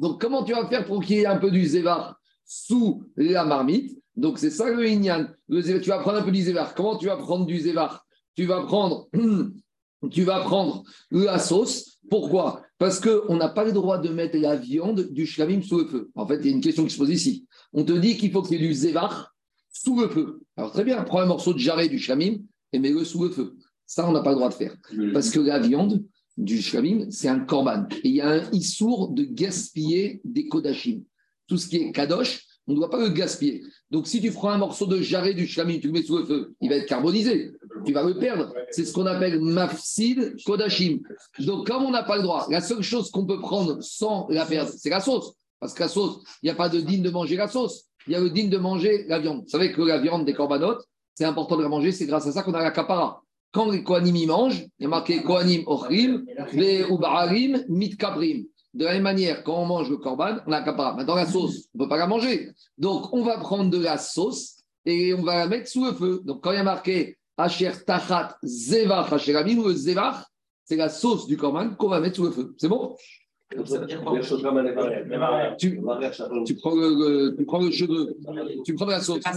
[0.00, 2.14] Donc, comment tu vas faire pour qu'il y ait un peu du zevach
[2.46, 3.98] sous la marmite?
[4.16, 5.28] Donc, c'est ça le inyan.
[5.48, 6.74] Le zévar, tu vas prendre un peu du zevach.
[6.74, 8.00] Comment tu vas prendre du zevach
[8.34, 9.08] Tu vas prendre,
[10.10, 11.98] tu vas prendre la sauce.
[12.08, 12.62] Pourquoi?
[12.78, 16.10] Parce qu'on n'a pas le droit de mettre la viande du shlamim sous le feu.
[16.14, 17.46] En fait, il y a une question qui se pose ici.
[17.74, 19.12] On te dit qu'il faut qu'il y ait du zevach
[19.70, 20.40] sous le feu.
[20.56, 22.38] Alors, très bien, prends un morceau de jarret du shlamim
[22.72, 23.54] et mets-le sous le feu.
[23.84, 24.74] Ça, on n'a pas le droit de faire.
[25.12, 26.02] Parce que la viande
[26.40, 27.86] du shlamim, c'est un korban.
[28.02, 31.02] Et il y a un issour de gaspiller des kodashim.
[31.46, 33.62] Tout ce qui est kadosh, on ne doit pas le gaspiller.
[33.90, 36.24] Donc, si tu prends un morceau de jarret du shlamim, tu le mets sous le
[36.24, 37.52] feu, il va être carbonisé.
[37.84, 38.52] Tu vas le perdre.
[38.70, 41.00] C'est ce qu'on appelle mafsid kodashim.
[41.40, 44.46] Donc, comme on n'a pas le droit, la seule chose qu'on peut prendre sans la
[44.46, 45.34] perdre, c'est la sauce.
[45.58, 47.86] Parce que la sauce, il n'y a pas de digne de manger la sauce.
[48.06, 49.42] Il y a le digne de manger la viande.
[49.42, 50.82] Vous savez que la viande des corbanotes,
[51.14, 53.22] c'est important de la manger, c'est grâce à ça qu'on a la capara.
[53.52, 58.44] Quand les Kohanim y mangent, il y a marqué Kohanim Ochrim, les Ubaharim, Mitkabrim.
[58.72, 60.94] De la même manière, quand on mange le korban, on a la capara.
[60.94, 62.50] Maintenant, la sauce, on ne peut pas la manger.
[62.78, 66.20] Donc, on va prendre de la sauce et on va la mettre sous le feu.
[66.24, 70.24] Donc quand il y a marqué Asher Tachat Zevach Asheramim, ou le Zevach,
[70.64, 72.54] c'est la sauce du korban qu'on va mettre sous le feu.
[72.58, 72.96] C'est bon?
[75.56, 75.76] Tu,
[76.44, 78.16] tu, prends le, tu prends le cheveu,
[78.64, 79.20] tu prends la sauce.
[79.24, 79.32] Ah,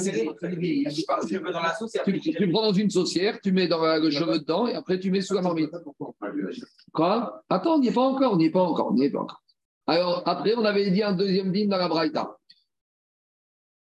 [2.06, 4.99] Tu, tu prends dans une saucière, tu mets dans la- le cheveu dedans et après
[4.99, 5.71] tu mets sous la marmite.
[6.91, 7.43] Quoi?
[7.49, 9.19] Attends, on n'y est pas encore, on n'y est pas encore, on n'y est pas
[9.21, 9.41] encore.
[9.88, 12.38] Alors, après, on avait dit un deuxième dîme dans la Braïta.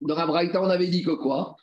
[0.00, 1.56] Dans la Braïta, on avait dit que quoi?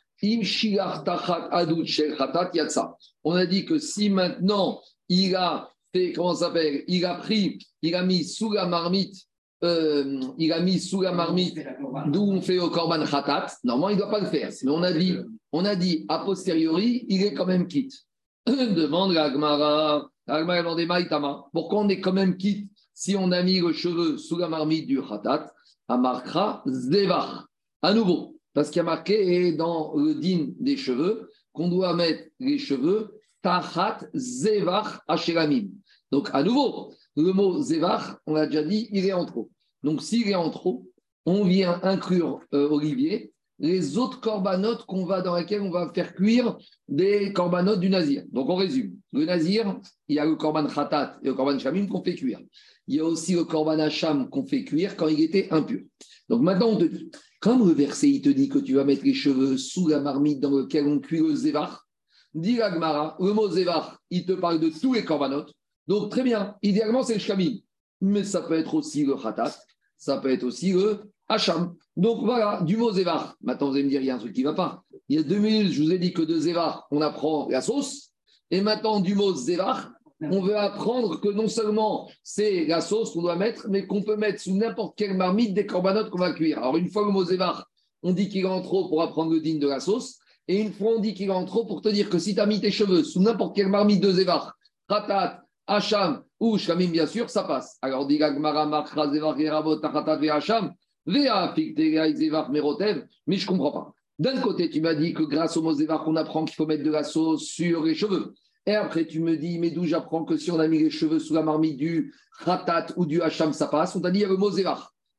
[3.24, 5.70] On a dit que si maintenant il a
[6.14, 6.84] comment s'appelle?
[6.88, 9.16] Il a pris, il a mis sous la marmite,
[9.62, 11.58] euh, il a mis sous la marmite
[12.06, 14.50] d'où on fait au korban khatat, normalement il ne doit pas le faire.
[14.62, 15.16] Mais on a dit,
[15.52, 17.94] on a dit a posteriori, il est quand même quitte.
[18.46, 23.16] Demande la Gemara, la Gemara a demandé Maïtama, pourquoi on est quand même quitte si
[23.16, 25.52] on a mis le cheveu sous la marmite du khatat?
[25.88, 27.46] À marquera zevach.
[27.82, 32.30] À nouveau, parce qu'il y a marqué dans le din des cheveux qu'on doit mettre
[32.38, 35.68] les cheveux tachat zevach asheramim.
[36.10, 39.50] Donc à nouveau, le mot zevach, on l'a déjà dit, il est en trop.
[39.82, 40.86] Donc s'il est en trop,
[41.26, 46.14] on vient inclure, euh, Olivier, les autres corbanotes qu'on va, dans lesquels on va faire
[46.14, 46.56] cuire
[46.88, 48.24] des corbanotes du nazir.
[48.32, 48.96] Donc on résume.
[49.12, 52.40] Le nazir, il y a le korban khatat et le korban shamim qu'on fait cuire.
[52.86, 55.80] Il y a aussi le korban hacham qu'on fait cuire quand il était impur.
[56.28, 59.56] Donc maintenant, on te le verset, il te dit que tu vas mettre les cheveux
[59.56, 61.86] sous la marmite dans laquelle on cuit le zévar,
[62.34, 65.52] dit la Gemara, le mot zévar, il te parle de tous les corbanotes.
[65.86, 67.56] Donc très bien, idéalement c'est le shamim.
[68.00, 69.54] Mais ça peut être aussi le khatat,
[69.96, 71.74] ça peut être aussi le hacham.
[71.96, 73.36] Donc voilà, du mot zévar.
[73.42, 74.82] Maintenant, vous allez me dire, il y a un truc qui ne va pas.
[75.08, 77.60] Il y a deux minutes, je vous ai dit que de zévar, on apprend la
[77.60, 78.10] sauce.
[78.50, 83.22] Et maintenant, du mot zévar, on veut apprendre que non seulement c'est la sauce qu'on
[83.22, 86.58] doit mettre, mais qu'on peut mettre sous n'importe quelle marmite des corbanotes qu'on va cuire.
[86.58, 87.68] Alors, une fois le mot zévar,
[88.02, 90.19] on dit qu'il est trop pour apprendre le digne de la sauce.
[90.48, 92.40] Et une fois, on dit qu'il est en trop pour te dire que si tu
[92.40, 94.56] as mis tes cheveux sous n'importe quelle marmite de zévar,
[94.88, 97.78] ratat, hacham ou shamim, bien sûr, ça passe.
[97.82, 100.72] Alors, dit la Gemara, marcha, zévar, gerabot, tachatat, ve hacham,
[101.06, 103.92] vea, fikteria, zévar, merotev, mais je comprends pas.
[104.18, 106.90] D'un côté, tu m'as dit que grâce au mot on apprend qu'il faut mettre de
[106.90, 108.34] la sauce sur les cheveux.
[108.66, 111.18] Et après, tu me dis, mais d'où j'apprends que si on a mis les cheveux
[111.18, 113.96] sous la marmite du ratat ou du hacham, ça passe?
[113.96, 114.50] On t'a dit, il y a le mot.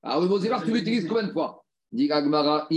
[0.03, 1.60] Alors, le mot tu l'utilises combien de fois?
[1.91, 2.67] Dit Gagmara,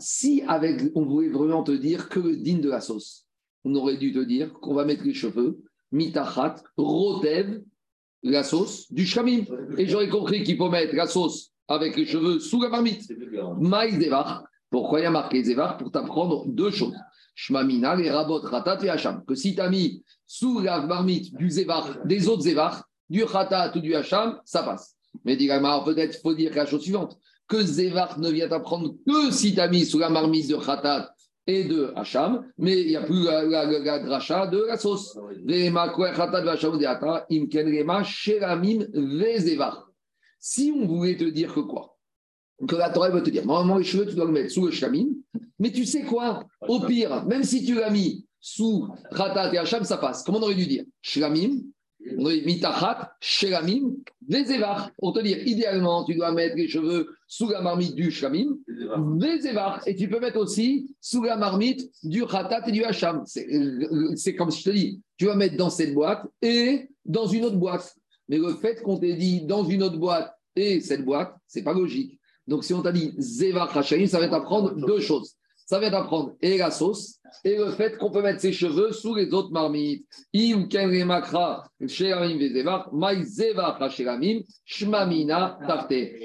[0.00, 3.26] si avec, on voulait vraiment te dire que le din de la sauce,
[3.64, 5.58] on aurait dû te dire qu'on va mettre les cheveux,
[5.92, 7.62] mitachat, rotev,
[8.22, 9.44] la sauce, du shramim.
[9.76, 13.12] Et j'aurais compris qu'il faut mettre la sauce avec les cheveux sous la marmite.
[13.60, 14.44] Maïs zévar.
[14.70, 15.78] Pourquoi il y a marqué zévar?
[15.78, 16.96] Pour t'apprendre deux choses.
[17.34, 19.24] Shmamina, les rabot, ratat et hacham.
[19.24, 23.72] Que si tu as mis sous la marmite du zévar, des autres zévar, du ratat
[23.76, 24.96] ou du hacham, ça passe.
[25.24, 25.48] Mais dis
[25.84, 27.18] peut-être faut dire la chose suivante
[27.48, 31.14] que zévar ne vient t'apprendre que si tu as mis sous la marmite de ratat
[31.46, 34.76] et de hacham, mais il n'y a plus la, la, la, la dracha de la
[34.76, 35.18] sauce.
[39.38, 39.88] Zévar.
[40.38, 41.96] Si on voulait te dire que quoi?
[42.66, 44.72] Que la Torah va te dire, normalement les cheveux, tu dois le mettre sous le
[44.72, 45.08] chamim,
[45.58, 46.44] mais tu sais quoi?
[46.68, 50.22] Au pire, même si tu l'as mis sous Ratat et Hacham, ça passe.
[50.22, 50.84] Comment on aurait dû dire?
[51.00, 51.66] Shlamim, dit
[52.00, 53.96] Mitachat, Shlamim,
[54.28, 54.90] Vezevar.
[54.98, 58.56] Pour te dire, idéalement, tu dois mettre les cheveux sous la marmite du Shlamim,
[59.20, 59.82] Vezevar.
[59.86, 63.24] Et tu peux mettre aussi sous la marmite du Ratat et du Hacham.
[63.26, 67.44] C'est comme si je te dis, tu vas mettre dans cette boîte et dans une
[67.44, 67.94] autre boîte.
[68.28, 71.72] Mais le fait qu'on t'ait dit dans une autre boîte et cette boîte, c'est pas
[71.72, 72.18] logique.
[72.46, 75.34] Donc, si on t'a dit Zeva Khashayim, ça va t'apprendre deux choses.
[75.66, 79.14] Ça va t'apprendre et la sauce et le fait qu'on peut mettre ses cheveux sous
[79.14, 80.06] les autres marmites.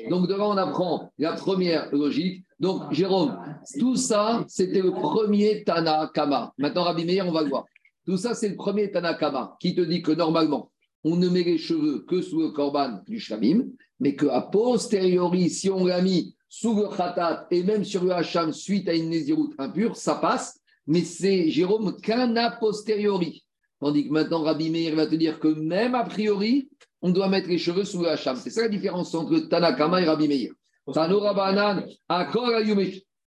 [0.10, 2.46] Donc, devant, on apprend la première logique.
[2.60, 3.38] Donc, Jérôme,
[3.80, 6.54] tout ça, c'était le premier Tana Kama.
[6.58, 7.66] Maintenant, Rabbi Meir, on va le voir.
[8.06, 10.72] Tout ça, c'est le premier Tana Kama qui te dit que normalement,
[11.04, 13.66] on ne met les cheveux que sous le korban du shlamim,
[14.00, 18.54] mais qu'à posteriori, si on l'a mis sous le khatat et même sur le hacham
[18.54, 23.44] suite à une nésiroute impure, ça passe, mais c'est, Jérôme, qu'un a posteriori.
[23.80, 26.70] Tandis que maintenant, Rabbi Meir va te dire que même a priori,
[27.02, 28.38] on doit mettre les cheveux sous le hacham.
[28.38, 30.54] C'est ça la différence entre Tanakama et Rabbi Meir.
[30.92, 32.52] Tano Rabbanan, Akor.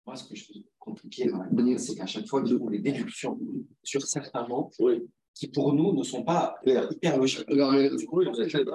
[0.06, 1.30] Moi, ce que je trouve compliqué,
[1.78, 3.38] c'est qu'à chaque fois, nous avons des déductions
[3.82, 4.70] sur certains mots
[5.34, 7.44] qui, pour nous, ne sont pas hyper logiques.
[7.50, 7.90] Alors, euh,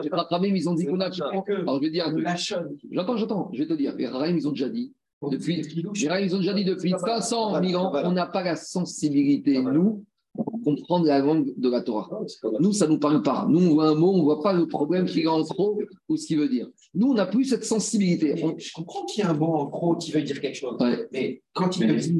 [0.04, 1.06] les Rachamim, ils ont dit qu'on a.
[1.06, 2.12] Alors, je vais dire.
[2.18, 2.36] La.
[2.36, 3.96] J'entends, j'entends, je vais te dire.
[3.96, 4.94] Les Rachamim, ils ont déjà dit.
[5.22, 10.06] Depuis, ils ont déjà dit depuis 500 000 ans, on n'a pas la sensibilité, nous,
[10.34, 12.22] pour comprendre la langue de la Torah.
[12.60, 13.46] Nous, ça ne nous parle pas.
[13.50, 15.44] Nous, on voit un mot, on ne voit pas le problème qu'il y a en
[15.44, 15.78] trop
[16.08, 16.68] ou ce qu'il veut dire.
[16.94, 18.34] Nous, on n'a plus cette sensibilité.
[18.36, 20.78] Mais Je comprends qu'il y a un mot en gros qui veut dire quelque chose.
[20.80, 21.08] Ouais.
[21.12, 22.20] Mais quand il dit,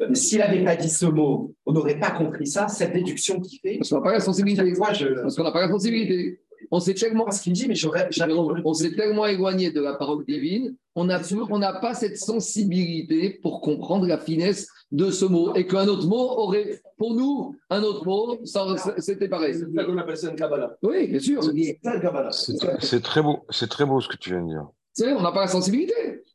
[0.00, 3.60] euh, s'il n'avait pas dit ce mot, on n'aurait pas compris ça, cette déduction qu'il
[3.60, 3.78] fait.
[3.78, 4.72] Parce qu'on n'a pas la sensibilité.
[4.76, 5.08] Moi, je.
[5.22, 6.40] Parce qu'on n'a pas la sensibilité.
[6.70, 8.08] On s'est tellement, ce qu'il me dit, mais j'aurais.
[8.64, 13.38] on s'est tellement éloigné de la parole divine, on n'a on n'a pas cette sensibilité
[13.42, 15.54] pour comprendre la finesse de ce mot.
[15.54, 19.54] Et qu'un autre mot aurait, pour nous, un autre mot, ça- c'était pareil.
[19.54, 20.76] C'est ça qu'on appelle ça une Kabbalah.
[20.82, 21.42] Oui, bien sûr.
[22.80, 24.66] C'est très beau, c'est très beau ce que tu viens de dire.
[24.92, 25.94] C'est vrai, on n'a pas la sensibilité.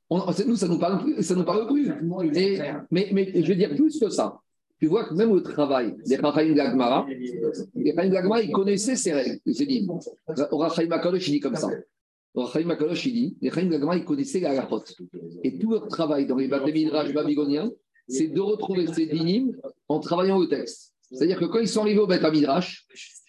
[0.09, 1.23] On- nous, ça nous parle plus.
[1.23, 1.89] Ça nous parle plus.
[2.35, 2.57] Et-
[2.91, 4.39] mais, mais je veux dire plus que ça.
[4.79, 7.05] Tu vois que même au travail, les Rachaim Gagmara,
[7.75, 9.39] les Rachaim Gagmara, ils connaissaient ces règles.
[9.53, 9.87] C'est dit.
[10.51, 11.69] Au Rachaim Akadosh, il dit comme ça.
[12.35, 14.83] Rachaim Akadosh, il dit, les Rachaim Gagmara, ils connaissaient la halachot.
[15.43, 17.71] Et tout leur travail dans les Bate Midrash babyloniens,
[18.07, 20.93] c'est de retrouver ces dynimes en travaillant au texte.
[21.11, 22.85] C'est-à-dire que quand ils sont arrivés au Beth Midrash,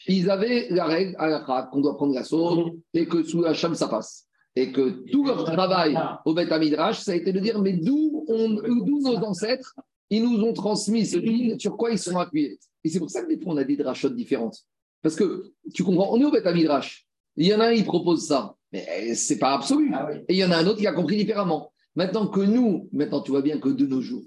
[0.07, 3.75] ils avaient la règle halakha, qu'on doit prendre la sauce et que sous la cham
[3.75, 4.27] ça passe.
[4.55, 8.25] Et que tout leur travail au Beth Midrash, ça a été de dire mais d'où
[8.29, 9.75] nos ancêtres,
[10.11, 12.59] ils nous ont transmis ce din, sur quoi ils sont appuyés.
[12.85, 14.59] Et c'est pour ça que des fois on a des drachotes différentes.
[15.01, 17.07] Parce que tu comprends, on est au Beth Midrash.
[17.37, 19.93] Il y en a un, il propose ça, mais c'est pas absolu.
[20.29, 21.71] Et il y en a un autre qui a compris différemment.
[21.95, 24.23] Maintenant que nous, maintenant tu vois bien que de nos jours,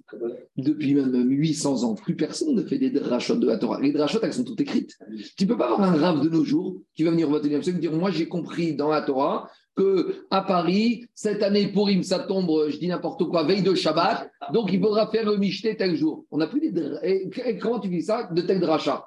[0.56, 3.82] depuis même 800 ans, plus personne ne fait des drachotes de la Torah.
[3.82, 4.92] Les drachotes, elles sont toutes écrites.
[5.36, 7.64] Tu ne peux pas avoir un rave de nos jours qui va venir au 21e
[7.64, 12.04] siècle et dire Moi, j'ai compris dans la Torah que à Paris, cette année Purim,
[12.04, 15.76] ça tombe, je dis n'importe quoi, veille de Shabbat, donc il faudra faire le michté
[15.76, 16.26] tel jour.
[16.30, 16.72] On n'a plus des.
[16.72, 19.04] dra- Et, et comment tu dis ça De tel drachat.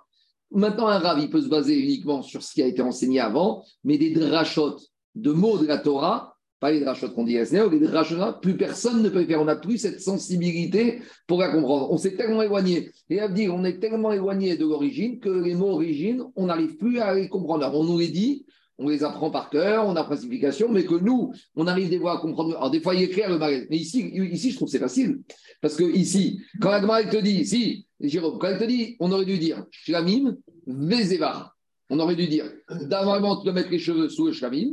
[0.50, 3.62] Maintenant, un rave, il peut se baser uniquement sur ce qui a été enseigné avant,
[3.84, 4.82] mais des drachotes
[5.18, 9.08] de mots de la Torah, pas les drachotes qu'on dit les drachotes, plus personne ne
[9.08, 9.40] peut faire.
[9.40, 11.90] On n'a plus cette sensibilité pour la comprendre.
[11.92, 12.90] On s'est tellement éloigné.
[13.10, 16.76] Et à dire, on est tellement éloigné de l'origine que les mots origine, on n'arrive
[16.76, 17.64] plus à les comprendre.
[17.64, 18.44] Alors, on nous les dit,
[18.78, 22.18] on les apprend par cœur, on a principification, mais que nous, on arrive des fois
[22.18, 22.56] à comprendre.
[22.56, 23.66] Alors, des fois, il écrit le malaise.
[23.70, 25.20] Mais ici, ici, je trouve que c'est facile.
[25.60, 29.24] Parce que ici, quand elle te dit, si, Jérôme, quand elle te dit, on aurait
[29.24, 31.56] dû dire Shlamim, Vezevar.
[31.90, 32.44] On aurait dû dire,
[32.82, 34.72] d'avant, dois mettre les cheveux sous le Shlamim.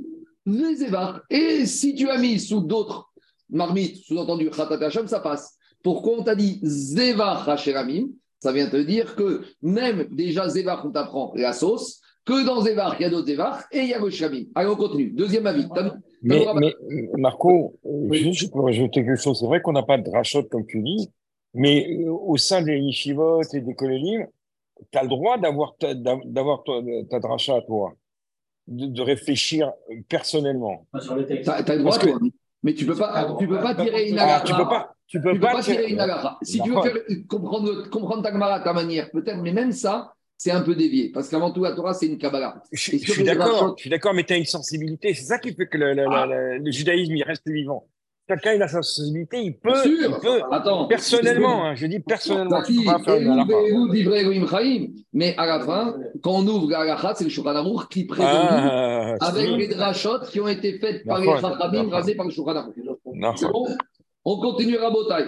[1.30, 3.12] Et si tu as mis sous d'autres
[3.50, 5.58] marmites, sous-entendu Khatat ça passe.
[5.84, 10.92] Pourquoi on t'a dit Zevar Hasheramim Ça vient te dire que même déjà Zevar, on
[10.92, 14.00] t'apprend la sauce, que dans Zevar, il y a d'autres Zevar et il y a
[14.00, 14.46] le Shlamim.
[14.56, 15.12] Allez, on continue.
[15.12, 15.68] Deuxième avis.
[16.24, 16.74] Mais, mais
[17.18, 18.18] Marco, Oui.
[18.18, 19.40] juste, je peux rajouter quelque chose.
[19.40, 21.10] C'est vrai qu'on n'a pas de rachot, comme tu dis,
[21.54, 24.26] mais euh, au sein des yeshivot et des kolélim,
[24.92, 26.74] tu as le droit d'avoir ta, d'avoir ta,
[27.10, 27.94] ta dracha à toi,
[28.68, 29.72] de, de réfléchir
[30.10, 30.86] personnellement.
[30.92, 31.46] Pas sur le texte.
[31.46, 32.20] T'as, t'as le droit, que- toi.
[32.64, 34.44] Mais tu peux pas, tu peux pas tirer une Ah, agarra.
[34.46, 36.40] tu peux pas, tu peux Tu pas, pas tirer une agarra.
[36.42, 36.98] Si tu veux faire,
[37.28, 41.12] comprendre, comprendre ta Gemara à ta manière, peut-être, mais même ça, c'est un peu dévié.
[41.12, 42.62] Parce qu'avant tout, la Torah, c'est une Kabbalah.
[42.72, 45.14] Je, suis d'accord, rachot- je suis d'accord, mais tu as une sensibilité.
[45.14, 46.26] C'est ça qui fait que le, le- Ah.
[46.26, 47.86] le- le judaïsme il reste vivant.
[48.28, 50.10] Quelqu'un il a sa sensibilité, il peut, sûr.
[50.10, 50.88] il peut Attends.
[50.88, 52.62] personnellement, hein, je dis personnellement.
[55.14, 59.16] Mais à la fin, quand on ouvre la c'est le Shulchan Aruch qui prédomine Ah,
[59.20, 62.74] avec les drachot qui ont été faites par les Chachamim, rasés par le Shulchan Aruch.
[63.36, 63.68] C'est bon
[64.24, 65.26] On continue Rabotai.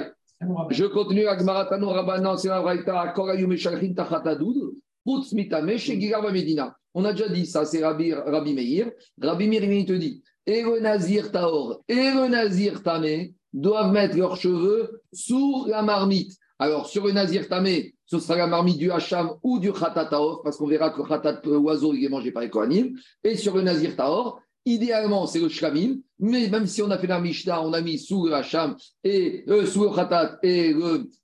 [0.71, 4.73] Je continue avec Maratano Rabbanan, c'est la Braïta, Korayum et Shalchin Tachatadoud,
[5.05, 6.75] Putz Mitame, Shegirar Medina.
[6.95, 8.89] On a déjà dit ça, c'est Rabbi, Rabbi Meir.
[9.21, 14.17] Rabbi Meir, il te dit et le Nazir Taor et le Nazir Tamé doivent mettre
[14.17, 16.31] leurs cheveux sous la marmite.
[16.57, 20.41] Alors, sur le Nazir Tamé, ce sera la marmite du Hacham ou du Khatat Taor,
[20.41, 22.97] parce qu'on verra que le Khatat euh, oiseau, il est mangé par les Kohanim.
[23.23, 27.07] Et sur le Nazir Taor, idéalement, c'est le Shlamim, mais même si on a fait
[27.07, 30.73] la Mishnah, on a mis sous le Hacham et euh, sous le Khatat et,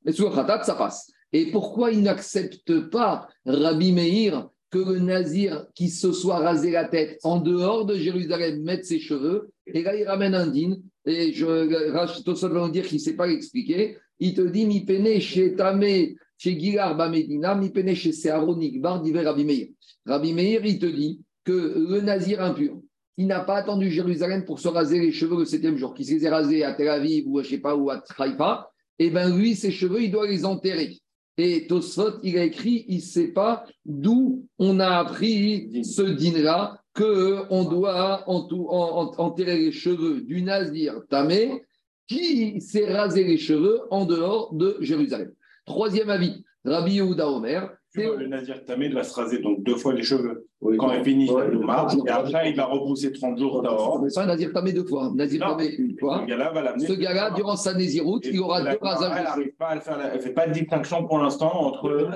[0.05, 1.11] et sous le ça passe.
[1.31, 6.85] Et pourquoi il n'accepte pas, Rabbi Meir, que le Nazir qui se soit rasé la
[6.85, 11.31] tête en dehors de Jérusalem mette ses cheveux Et là, il ramène un din, et
[11.31, 13.97] je, Tosot va dire qu'il ne sait pas l'expliquer.
[14.19, 19.03] Il te dit, mi pene chez Tamé, chez Gilar Bamedina, mi pene chez Searon Igbar,
[19.03, 19.67] d'hiver Rabbi Meir.
[20.07, 22.81] Rabbi Meir, il te dit que le Nazir impur,
[23.17, 26.13] il n'a pas attendu Jérusalem pour se raser les cheveux le septième jour, qu'il se
[26.13, 29.35] les ait rasés à Tel Aviv ou je sais pas, ou à Haïfa, et bien
[29.37, 30.97] lui, ses cheveux, il doit les enterrer.
[31.37, 36.83] Et Tosfot, il a écrit, il ne sait pas d'où on a appris ce din-là,
[36.93, 41.63] qu'on doit enterrer les cheveux du Nazir Tamé
[42.07, 45.33] qui s'est rasé les cheveux en dehors de Jérusalem.
[45.65, 50.01] Troisième avis, Rabbi Yehuda Omer, Le Nazir Tamé doit se raser donc deux fois les
[50.03, 50.47] cheveux.
[50.61, 50.77] Oui.
[50.77, 51.47] Quand il finit Ouais.
[51.49, 54.01] le mars, et après il va repousser 30 jours dehors.
[54.01, 55.11] Mais ça, Nazir Tamé deux fois.
[55.13, 55.55] Nazir Non.
[55.55, 56.21] Tamé une fois.
[56.23, 56.87] Ce gars-là va l'amener.
[56.87, 59.23] Ce gars-là, durant sa Nésiroute, il aura deux rasages Elle de cheveux.
[59.29, 59.99] n'arrive pas à le faire.
[60.11, 62.09] Elle ne fait pas de distinction pour l'instant entre.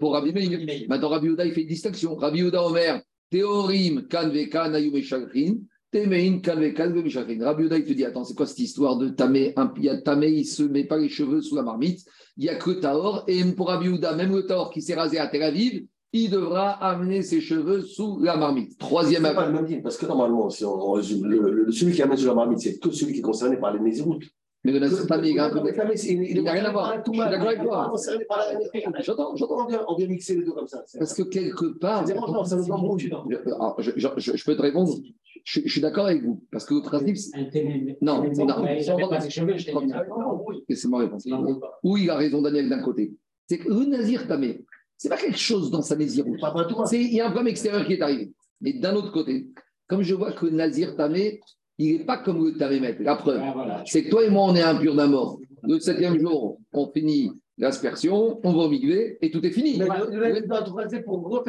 [0.00, 0.86] Pour Rabbi Meir.
[0.88, 2.16] Maintenant, Rabbi Yehuda, il fait une distinction.
[2.16, 5.58] Rabbi Yehuda Omer, Théorim, kan vekan, ayum et shakrin.
[5.90, 7.44] Temein, et shakrin.
[7.44, 9.96] Rabbi il te dit Attends, c'est quoi cette histoire de Tamé Un- Il y a
[10.00, 12.00] Tamé, il se met pas les cheveux sous la marmite.
[12.36, 13.24] Il n'y a que Taor.
[13.26, 17.22] Et pour Rabbi même le Taor qui s'est rasé à Tel Aviv, il devra amener
[17.22, 18.78] ses cheveux sous la marmite.
[18.78, 21.92] Troisième C'est pas le même deal, parce que normalement, si on, résume, le, le- celui
[21.94, 24.24] qui amène sur la marmite, c'est que celui qui est concerné par les Néziroutes.
[24.64, 25.48] Mais le Nazir Tamé, il a
[26.52, 26.96] rien à voir.
[27.06, 27.92] Je suis d'accord avec toi.
[29.02, 29.68] J'entends, j'entends.
[29.88, 30.82] On vient, mixer les deux comme ça.
[30.98, 32.06] Parce que quelque part.
[32.06, 32.14] Ça
[33.78, 34.92] je- je peux te répondre.
[35.50, 36.42] Je, je suis d'accord avec vous.
[36.52, 37.30] Parce que le principe, c'est-
[38.02, 38.56] Non, non,
[40.68, 41.22] laissez-moi répondre.
[41.82, 43.14] Où il a raison, Daniel, d'un côté.
[43.48, 44.64] C'est que le Nazir Tamé,
[44.98, 46.38] c'est pas quelque chose dans sa Nésiroute.
[46.86, 48.30] C'est- Il y a un problème extérieur qui est arrivé.
[48.60, 49.48] Mais d'un autre côté,
[49.86, 51.40] comme je vois que le Nazir Tamé,
[51.78, 52.96] il n'est pas comme le Tamémet.
[53.00, 53.40] La preuve,
[53.86, 55.38] c'est que toi et moi, on est impurs d'un mort.
[55.62, 59.76] Le septième jour, on finit l'aspersion, on va au migvé et tout est fini.
[59.78, 60.46] Mais le-
[61.02, 61.44] pour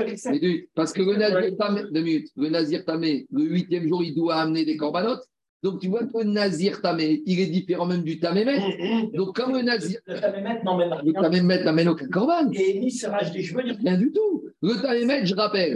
[0.75, 4.35] parce que le Nazir Tamé, deux minutes, le Nazir Tamé, le huitième jour, il doit
[4.35, 5.23] amener des corbanotes.
[5.61, 8.59] Donc tu vois que le Nazir Tamé, il est différent même du Tamémet.
[9.13, 11.13] Donc comme le Nazir, Le Tamémet n'emmène le.
[11.13, 12.49] Tamémet n'amène aucun corban.
[12.53, 13.97] Et ni serrage des cheveux, rien.
[13.97, 14.45] Du tout.
[14.61, 15.73] Le Tamémet, je rappelle.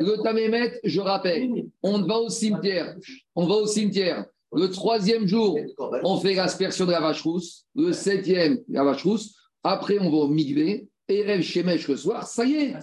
[0.00, 1.48] Le Tamémet, je rappelle.
[1.82, 2.96] On va au cimetière.
[3.34, 4.24] On va au cimetière.
[4.52, 5.58] Le troisième jour,
[6.04, 7.64] on fait l'aspersion de la vache rousse.
[7.74, 9.34] Le septième, la vache rousse.
[9.66, 10.86] Après, on va au migvé.
[11.08, 12.74] Et rêve Shemesh le soir, ça y est.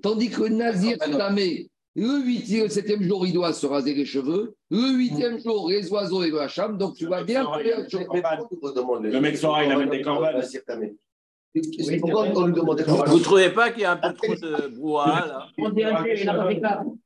[0.00, 4.54] Tandis que Nazir Tamé, le huitième, le septième jour, il doit se raser les cheveux.
[4.70, 6.78] Le huitième jour, les oiseaux et le hacham.
[6.78, 7.42] Donc tu vois bien.
[9.10, 10.40] Le mec Sora, il amène des corbanes.
[11.80, 13.96] C'est Pourquoi on nous demande des corbanes Vous ne trouvez pas qu'il y a un
[13.96, 15.46] peu trop de brouhaha là?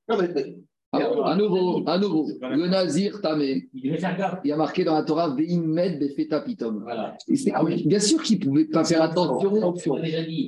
[0.09, 0.57] Non, mais-
[1.24, 2.26] à nouveau, à nouveau,
[2.57, 3.68] le Nazir Tamé,
[4.45, 6.80] Il y a marqué dans la Torah, Ve'imed befeta pitom.
[6.82, 7.16] Voilà.
[7.36, 7.53] C'est-
[7.86, 9.51] Bien sûr qu'il ne pouvait pas faire attention.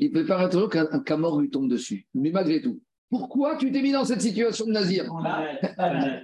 [0.01, 2.07] Il ne pouvait pas faire attention qu'un un camor lui tombe dessus.
[2.15, 2.81] Mais malgré tout,
[3.11, 5.05] pourquoi tu t'es mis dans cette situation de Nazir?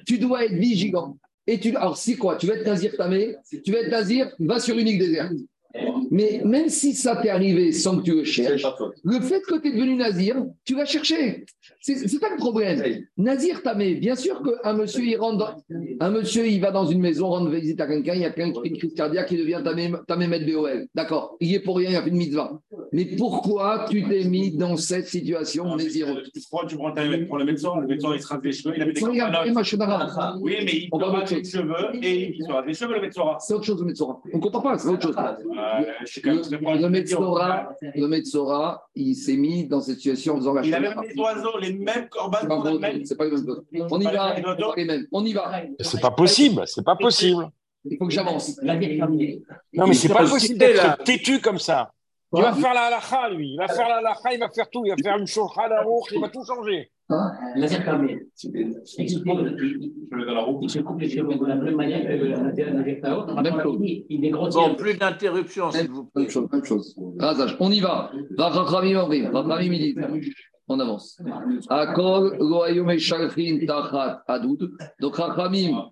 [0.07, 1.19] Tu dois être vigilant.
[1.49, 2.37] Et tu, alors, c'est quoi?
[2.37, 3.37] Tu veux être Nazir Tamé?
[3.64, 4.31] Tu veux être Nazir?
[4.41, 5.33] Va sur une île déserte.
[6.11, 8.64] Mais même si ça t'est arrivé sans que tu le cherches,
[9.05, 11.45] le fait que tu es devenu Nazir, tu l'as cherché.
[11.81, 12.83] C'est ça le problème.
[13.16, 15.55] Nazir Tamé, bien sûr qu'un monsieur, il rentre dans-
[16.01, 18.53] un monsieur, il va dans une maison, rendre visite à quelqu'un, il y a quelqu'un
[18.53, 20.87] qui fait une crise cardiaque, il devient Tamé, tamé Med BOL.
[20.95, 22.61] D'accord, il est pour rien, il a fait une mitzvah.
[22.97, 27.37] Mais pourquoi tu t'es mis dans cette situation Nazir Tu crois tu prends ta pour
[27.37, 30.39] le médecin, le médecin il se rase les cheveux, il avait des je suis d'arabe.
[30.41, 33.23] Oui, mais il On se les cheveux et il se rase les cheveux, le médecin.
[33.39, 34.19] C'est autre chose le Metzora.
[34.33, 35.15] On ne comprend pas, c'est autre chose.
[35.15, 40.75] Proche Le de Metzora, le il s'est mis dans cette situation en faisant la Il
[40.75, 42.49] avait les oiseaux, les mêmes corbanes
[43.05, 43.89] c'est pas les mêmes.
[43.91, 45.07] On y va, on va les mêmes.
[45.13, 45.53] On y va.
[45.81, 47.47] C'est pas possible, c'est pas possible.
[47.85, 48.59] Il faut que j'avance.
[48.63, 49.43] La vie est terminée.
[49.75, 51.93] Non, mais c'est pas possible d'être têtu comme ça.
[52.35, 53.53] Il va faire la halakha, lui.
[53.53, 54.85] Il va faire la halakha, il va faire tout.
[54.85, 56.91] Il va faire une shulchan aruch, il va tout changer.
[57.09, 58.27] Est terminée.
[58.99, 63.79] Explique-moi, il- se coupe les cheveux de la même manière que la la Même chose.
[63.81, 64.59] Il est grossi.
[64.59, 66.22] Bon, plus d'interruptions, s'il vous plaît.
[66.22, 66.97] Même chose, même chose.
[67.18, 67.57] Rasage.
[67.61, 68.11] On y va.
[68.37, 69.31] Rachamim Omrim.
[69.35, 70.33] Rachamim, il dit.
[70.68, 71.20] On avance.
[71.68, 72.39] Akol,
[72.89, 74.72] et Shalchin, Tachat, Adoud.
[75.01, 75.91] Donc Rachamim,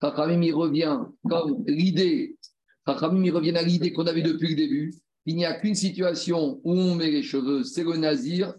[0.00, 0.98] Rachamim, il revient
[1.28, 2.38] comme l'idée.
[2.86, 4.94] Rachamim, il revient à l'idée qu'on avait depuis le début.
[5.26, 8.54] Il n'y a qu'une situation où on met les cheveux, c'est le Nazir,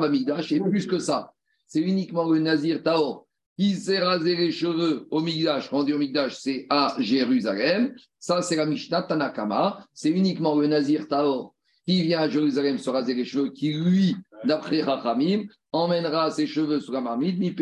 [0.00, 1.32] Bamidash, et plus que ça.
[1.66, 5.70] C'est uniquement le Nazir Taor qui s'est rasé les cheveux au Migdash.
[5.84, 7.94] Dit au Migdash, c'est à Jérusalem.
[8.18, 9.86] Ça, c'est la Mishnah Tanakama.
[9.92, 11.53] C'est uniquement le Nazir Taor
[11.86, 16.80] qui vient à Jérusalem se raser les cheveux, qui, lui, d'après Rachamim, emmènera ses cheveux
[16.80, 17.54] sous la marmite, mi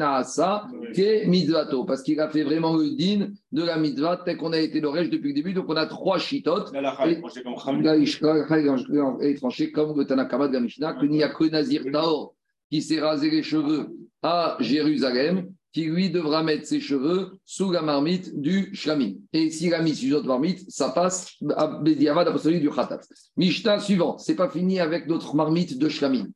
[0.00, 4.52] asa, ke mitzvato, parce qu'il a fait vraiment le din de la mitzvah, tel qu'on
[4.52, 5.52] a été l'oreille depuis le début.
[5.52, 6.72] Donc, on a trois chitotes.
[6.72, 7.82] La est comme Khamil.
[7.82, 11.82] Là, il est tranché comme le Tanakama de la Mishnah, qu'il n'y a que Nazir
[11.92, 12.34] Taor
[12.70, 13.88] qui s'est rasé les cheveux
[14.22, 19.16] à Jérusalem, qui lui devra mettre ses cheveux sous la marmite du Shlamim.
[19.34, 23.00] Et s'il a mis une autre marmite, ça passe à Bediavad, celui du Khatat.
[23.36, 26.28] Mishnah suivant, c'est pas fini avec notre marmite de Shlamim.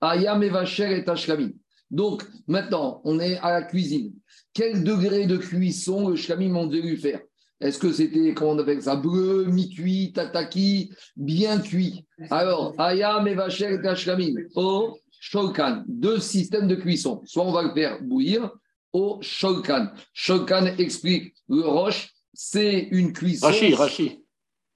[0.00, 1.52] Ayam Evacher et Shlamim.
[1.88, 4.12] Donc, maintenant, on est à la cuisine.
[4.52, 7.20] Quel degré de cuisson le Shlamim on devait lui faire?
[7.60, 12.06] Est-ce que c'était, comment on appelle ça, bleu, mi-cuit, tataki, bien cuit?
[12.28, 17.20] Alors, ayam et vacher tashlamim, au shulkan, deux systèmes de cuisson.
[17.24, 18.50] Soit on va le faire bouillir
[18.92, 19.90] au shulkan.
[20.12, 23.46] Shulkan explique, le roche, c'est une cuisson.
[23.46, 24.24] Rachi, Rachi.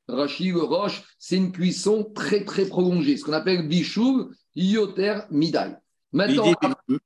[0.09, 5.77] Rachi, le roche, c'est une cuisson très très prolongée, ce qu'on appelle bichou, yoter, midai.
[6.13, 6.97] Maintenant, dit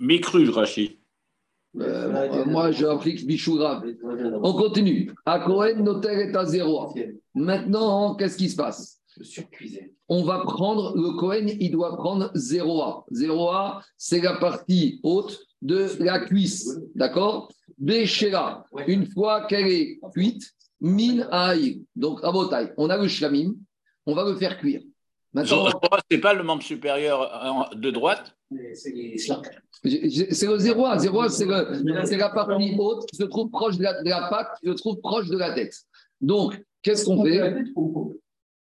[0.00, 0.98] mi-cru, Rachid.
[1.78, 3.84] euh, moi je applique bichou grave.
[4.42, 5.12] On continue.
[5.26, 6.92] À Cohen, Noter est à zéro.
[7.34, 9.00] Maintenant, qu'est-ce qui se passe?
[10.08, 13.04] On va prendre, le Cohen, il doit prendre 0A.
[13.12, 16.68] 0A, c'est la partie haute de la cuisse.
[16.94, 17.50] D'accord?
[17.76, 20.42] Béchéra, une fois qu'elle est cuite,
[20.80, 21.76] mine à haïr.
[21.94, 23.54] Donc, à taille, on a le shlamim,
[24.06, 24.82] on va le faire cuire.
[25.32, 25.68] Maintenant,
[26.10, 28.34] C'est pas le membre supérieur euh, de droite?
[28.72, 30.98] C'est le 0A.
[30.98, 34.28] 0A, c'est le- c'est la partie haute qui se trouve proche de la, de la
[34.30, 35.74] patte, qui se trouve proche de la tête.
[36.20, 37.54] Donc, qu'est-ce qu'on fait a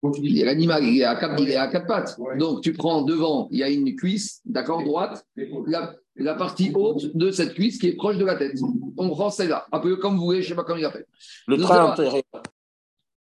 [0.03, 2.17] L'animal, il est à quatre, il est à quatre pattes.
[2.37, 5.25] Donc, tu prends devant, il y a une cuisse, d'accord, droite,
[5.65, 8.57] la, la partie haute de cette cuisse qui est proche de la tête.
[8.97, 11.05] On prend celle-là, un peu comme vous voulez, je ne sais pas comment il appelle.
[11.47, 12.21] Le Je train antérieur.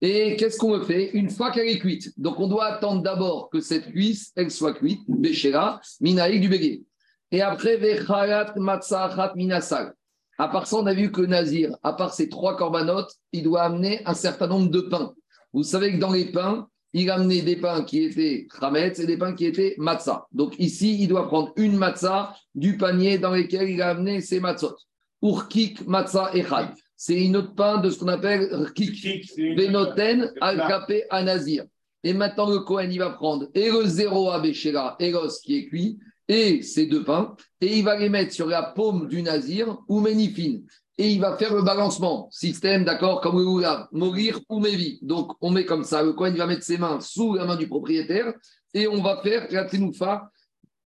[0.00, 3.50] Et qu'est-ce qu'on le fait Une fois qu'elle est cuite, donc on doit attendre d'abord
[3.50, 6.82] que cette cuisse, elle soit cuite, Béchéra, Minaïk du bégué.
[7.30, 9.94] Et après, Vechalat Matsachat Minasal.
[10.38, 13.62] À part ça, on a vu que Nazir, à part ces trois corbanotes, il doit
[13.62, 15.14] amener un certain nombre de pains.
[15.53, 19.07] Vous savez que dans les pains, il a amené des pains qui étaient Chametz et
[19.07, 20.26] des pains qui étaient Matzah.
[20.32, 24.40] Donc ici, il doit prendre une Matzah du panier dans lequel il a amené ses
[24.40, 24.76] Matzot.
[25.22, 26.68] Urkik Matzah Echad.
[26.96, 29.32] C'est une autre pain de ce qu'on appelle Rkik.
[29.57, 31.64] Benoten al-Kapé à Nazir.
[32.05, 35.57] Et maintenant, le Cohen, il va prendre et le zéro à Béchéra et l'os qui
[35.57, 35.98] est cuit,
[36.28, 40.00] et ces deux pains, et il va les mettre sur la paume du Nazir ou
[40.00, 40.64] Ménifine.
[41.03, 45.00] Et il va faire le balancement, système, d'accord, comme le Oulav, mourir ou Mévi.
[45.03, 47.57] Donc, on met comme ça, le Cohen, il va mettre ses mains sous la main
[47.57, 48.32] du propriétaire,
[48.72, 49.66] et on va faire la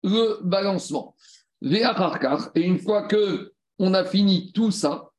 [0.02, 1.14] le balancement.
[1.60, 1.82] Et
[2.62, 5.10] une fois que on a fini tout ça.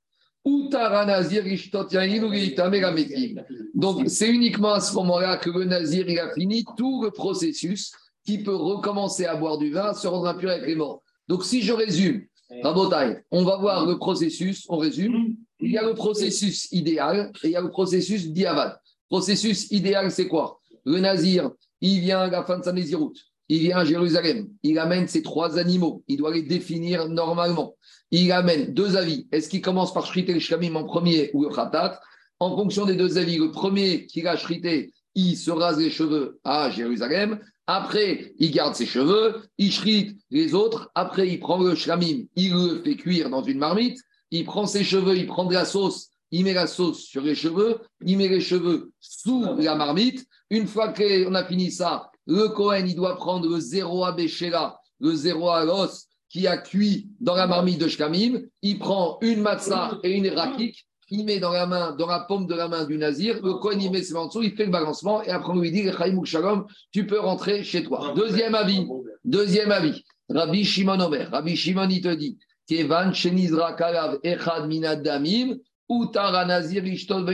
[3.76, 7.92] Donc, c'est uniquement à ce moment-là que le nazir il a fini tout le processus
[8.26, 11.04] qui peut recommencer à boire du vin, se rendre impur avec les morts.
[11.28, 15.36] Donc, si je résume, Rabotai, on va voir le processus, on résume.
[15.60, 18.80] Il y a le processus idéal et il y a le processus diavad.
[19.10, 20.60] Processus idéal, c'est quoi?
[20.86, 23.20] Le nazir, il vient à la fin de sa naziroute,
[23.50, 27.76] il vient à Jérusalem, il amène ses trois animaux, il doit les définir normalement.
[28.12, 29.28] Il amène deux avis.
[29.32, 32.00] Est-ce qu'il commence par shriter le shkamim en premier ou le khatat?
[32.40, 36.40] En fonction des deux avis, le premier qui a shrité, il se rase les cheveux
[36.44, 37.40] à Jérusalem.
[37.68, 40.90] Après, il garde ses cheveux, il shrite les autres.
[40.96, 44.00] Après, il prend le shkamim, il le fait cuire dans une marmite.
[44.32, 47.36] Il prend ses cheveux, il prend de la sauce, il met la sauce sur les
[47.36, 50.26] cheveux, il met les cheveux sous la marmite.
[50.50, 54.80] Une fois qu'on a fini ça, le Cohen, il doit prendre le zéro à Béchéla,
[55.00, 58.42] le zéro à l'os qui a cuit dans la marmite de Shkamim.
[58.62, 62.48] Il prend une matzah et une rakik, il met dans la main, dans la paume
[62.48, 63.40] de la main du Nazir.
[63.44, 65.90] Le Cohen, il met ses dessous, il fait le balancement et après on lui dit
[65.92, 68.14] Chaim Shalom, tu peux rentrer chez toi.
[68.16, 68.88] Deuxième avis,
[69.24, 70.04] deuxième avis.
[70.30, 72.38] Rabbi Shimon Omer, Rabbi Shimon, il te dit
[72.68, 75.56] Kevan Shenizra Kalav Echad Minadamim,
[75.90, 77.26] Utara Nazir Ishtol.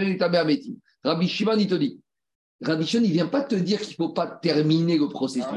[1.04, 2.00] Rabbi Shimon, il te dit
[2.62, 5.50] Rabbi Shimon, il ne vient pas te dire qu'il ne faut pas terminer le processus.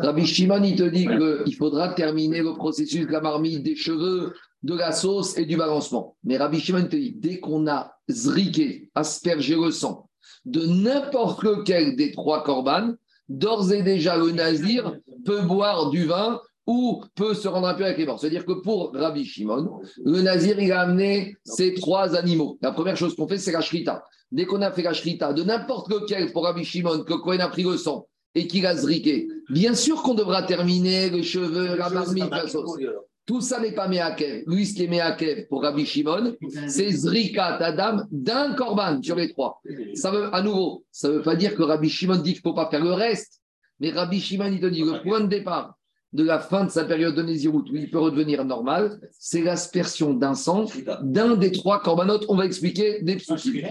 [0.00, 4.32] Rabbi Shimon, il te dit qu'il faudra terminer le processus de la marmite, des cheveux,
[4.64, 6.16] de la sauce et du balancement.
[6.24, 10.08] Mais Rabbi Shimon te dit, dès qu'on a zriqué, aspergé le sang
[10.46, 12.96] de n'importe lequel des trois corbanes,
[13.28, 17.84] d'ores et déjà le nazir peut boire du vin ou peut se rendre un peu
[17.84, 18.18] avec les morts.
[18.18, 22.58] C'est-à-dire que pour Rabbi Shimon, le nazir, il a amené ces trois animaux.
[22.62, 24.02] La première chose qu'on fait, c'est la shrita.
[24.32, 27.48] Dès qu'on a fait la shrita, de n'importe lequel pour Rabbi Shimon, que Cohen a
[27.48, 31.90] pris le sang et qu'il a zriqué, bien sûr qu'on devra terminer les cheveux, la
[31.90, 32.78] marmite, la sauce.
[33.26, 34.44] Tout ça n'est pas Meakev.
[34.46, 36.36] Lui, ce qui est Meakev pour Rabbi Shimon,
[36.68, 39.62] c'est Zrika Tadam d'un korban sur les trois.
[39.94, 42.50] Ça veut, à nouveau, ça ne veut pas dire que Rabbi Shimon dit qu'il ne
[42.50, 43.40] faut pas faire le reste,
[43.80, 45.74] mais Rabbi Shimon, il te dit le point de départ
[46.14, 50.14] de la fin de sa période de Nézirut, où il peut redevenir normal, c'est l'aspersion
[50.14, 50.66] d'un sang
[51.02, 52.24] d'un des trois corbanotes.
[52.28, 53.66] On va expliquer des psukim.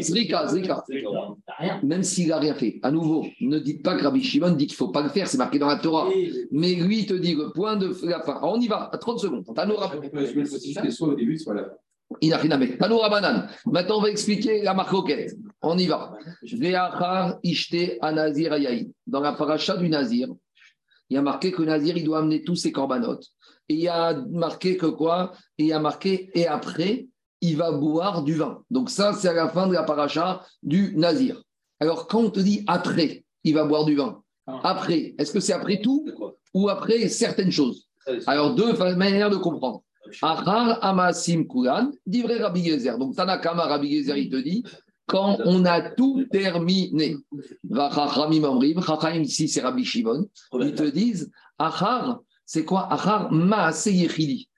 [0.00, 0.84] Zrika, Zrika.
[1.82, 2.78] Même s'il n'a rien fait.
[2.82, 5.26] À nouveau, ne dites pas que Rabbi Shimon dit qu'il ne faut pas le faire,
[5.26, 6.08] c'est marqué dans la Torah.
[6.52, 8.36] Mais lui, il te dit le point de la fin.
[8.36, 9.44] Alors, on y va, à 30 secondes.
[9.54, 9.90] Tanoura
[10.90, 11.74] soit au début, soit à la fin.
[13.66, 15.34] Maintenant, on va expliquer la marque roquette.
[15.62, 16.14] On y va.
[19.06, 20.28] Dans la paracha du Nazir,
[21.10, 23.26] il y a marqué que Nazir, il doit amener tous ses corbanotes.
[23.68, 25.32] Et il y a marqué que quoi?
[25.58, 27.08] Et il y a marqué, et après,
[27.40, 28.62] il va boire du vin.
[28.70, 31.42] Donc ça, c'est à la fin de la paracha du Nazir.
[31.80, 35.52] Alors, quand on te dit après, il va boire du vin, après, est-ce que c'est
[35.52, 36.06] après tout
[36.52, 37.88] ou après certaines choses?
[38.26, 39.82] Alors, deux manières de comprendre.
[40.20, 42.98] Achar amasim kulan, divrei Rabbi Gezer.
[42.98, 44.62] Donc, Tanakama Rabbi Gezer, il te dit,
[45.06, 47.16] quand on a tout terminé.
[49.22, 50.28] Ici c'est Rabbi Shimon,
[50.60, 52.92] ils te disent, Achar, c'est quoi?
[52.92, 54.48] Achar Maase Yechidi.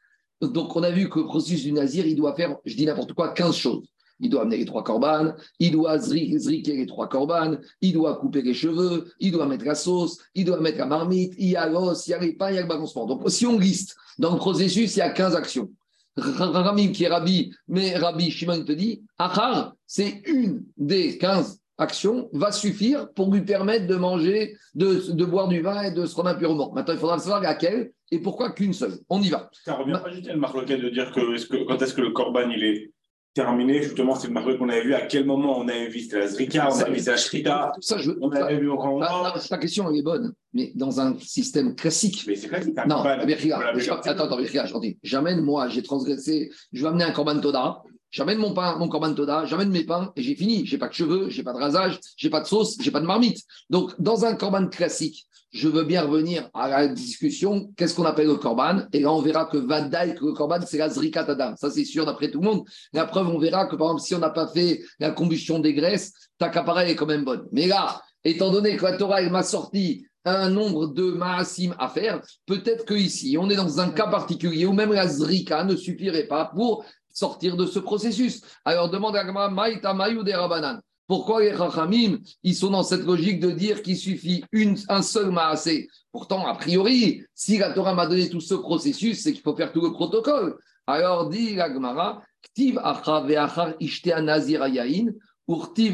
[0.40, 3.12] Donc on a vu que le processus du Nazir, il doit faire, je dis n'importe
[3.14, 3.86] quoi, 15 choses.
[4.18, 8.16] Il doit amener les trois corbanes, il doit zri- zriquer les trois corbanes, il doit
[8.16, 11.57] couper les cheveux, il doit mettre la sauce, il doit mettre la marmite, il y
[11.57, 13.05] a l'os, il y a les pains, il y a le balancement.
[13.05, 15.70] Donc si on liste, dans le processus, il y a 15 actions.
[16.17, 22.31] Ramim qui est Rabbi, mais Rabbi Shimon te dit, Achar, c'est une des 15 actions,
[22.33, 26.14] va suffire pour lui permettre de manger, de, de boire du vin et de se
[26.14, 26.73] rendre impurement.
[26.73, 28.99] Maintenant, il faudra savoir laquelle et pourquoi qu'une seule.
[29.09, 29.51] On y va.
[29.64, 32.49] Ça revient pas à une marloquette de dire que, que quand est-ce que le corban
[32.51, 32.93] il est
[33.37, 36.20] terminé, justement, c'est une marloquette qu'on avait vu à quel moment on avait vu, c'était
[36.20, 39.59] la Zrika, on avait vu la Shrita, Ça, je, on avait vu au grand ta,
[39.59, 43.34] question elle est bonne, mais dans un système classique, Mais c'est classique, un Non, mais
[43.34, 44.70] regarde, attends, attends, regarde.
[45.03, 49.12] J'amène, moi, j'ai transgressé, je vais amener un corban toda, j'amène mon pain, mon corban
[49.12, 50.64] toda, j'amène mes pains et j'ai fini.
[50.64, 53.07] J'ai pas de cheveux, j'ai pas de rasage, j'ai pas de sauce, j'ai pas de
[53.07, 53.43] marmite.
[53.68, 55.26] Donc, dans un corban classique,
[55.57, 59.23] je veux bien revenir à la discussion, qu'est-ce qu'on appelle le corban Et là, on
[59.23, 61.55] verra que Vadaï, que le corban, c'est la zrika tada.
[61.57, 62.65] Ça, c'est sûr d'après tout le monde.
[62.93, 65.73] La preuve, on verra que, par exemple, si on n'a pas fait la combustion des
[65.73, 67.47] graisses, ta capara est quand même bonne.
[67.53, 71.89] Mais là, étant donné que la Torah, elle m'a sorti un nombre de maasim à
[71.89, 76.27] faire, peut-être qu'ici, on est dans un cas particulier où même la zrika ne suffirait
[76.27, 76.85] pas pour
[77.15, 78.43] sortir de ce processus.
[78.65, 80.81] Alors demande à Maïta Maïou des Rabanan.
[81.07, 84.45] Pourquoi les Rachamim, ils sont dans cette logique de dire qu'il suffit
[84.89, 85.89] un seul maasé?
[86.11, 89.73] Pourtant, a priori, si la Torah m'a donné tout ce processus, c'est qu'il faut faire
[89.73, 90.57] tout le protocole.
[90.87, 92.79] Alors dit la Gemara, Ktiv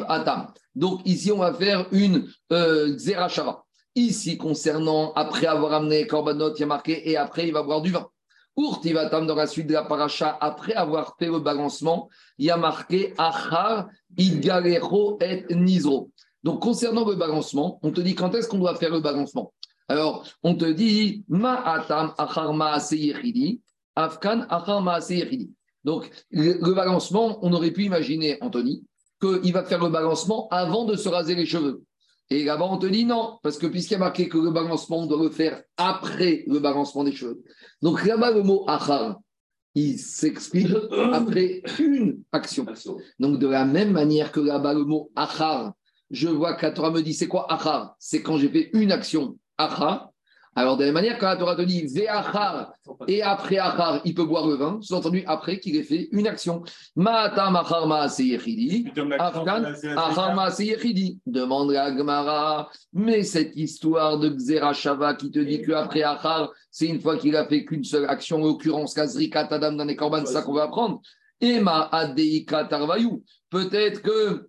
[0.08, 0.52] atam.
[0.74, 3.64] Donc ici, on va faire une euh, zerachava.
[3.94, 7.82] Ici, concernant, après avoir amené Korbanot, il y a marqué, et après, il va boire
[7.82, 8.08] du vin.
[8.56, 12.56] Urtivatam, dans la suite de la paracha, après avoir fait le balancement, il y a
[12.56, 16.10] marqué Achar, Idgalecho et Nizro.
[16.42, 19.52] Donc, concernant le balancement, on te dit quand est-ce qu'on doit faire le balancement?
[19.88, 23.60] Alors, on te dit Ma'atam Achar Maase Yechidi,
[23.96, 25.50] Afkan Achar Maase Yechidi.
[25.84, 28.84] Donc, le balancement, on aurait pu imaginer, Anthony,
[29.20, 31.82] qu'il va faire le balancement avant de se raser les cheveux.
[32.32, 35.00] Et là-bas, on te dit non, parce que puisqu'il y a marqué que le balancement,
[35.00, 37.42] on doit le faire après le balancement des cheveux.
[37.82, 39.20] Donc là-bas, le mot achar,
[39.74, 40.74] il s'explique
[41.12, 42.64] après une action.
[43.18, 45.74] Donc de la même manière que là-bas, le mot achar,
[46.10, 48.92] je vois que la Torah me dit c'est quoi achar C'est quand j'ai fait une
[48.92, 50.10] action achar.
[50.54, 52.72] Alors de la même manière, quand la Torah te dit ve'achar,
[53.08, 56.62] et après achar, il peut boire le vin, sous-entendu après qu'il ait fait une action.
[56.94, 58.82] Ma'atam achar ma'ase yechidi.
[58.82, 60.34] Puis, comme l'accent, Afghan, Achar Zrika.
[60.34, 61.18] Maaseh Yechidi.
[61.24, 62.70] Demande la Gemara.
[62.92, 67.46] Mais cette histoire de Xerashava qui te dit qu'après Achar, c'est une fois qu'il a
[67.46, 70.64] fait qu'une seule action, en l'occurrence Kazrika Tadam dans les Korban, c'est ça qu'on va
[70.64, 71.00] apprendre.
[71.40, 73.22] Ema Adeika Tarvayou.
[73.48, 74.48] Peut-être que,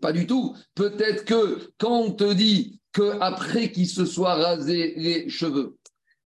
[0.00, 5.28] pas du tout, peut-être que quand on te dit qu'après qu'il se soit rasé les
[5.28, 5.76] cheveux,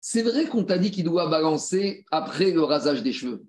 [0.01, 3.45] c'est vrai qu'on t'a dit qu'il doit balancer après le rasage des cheveux.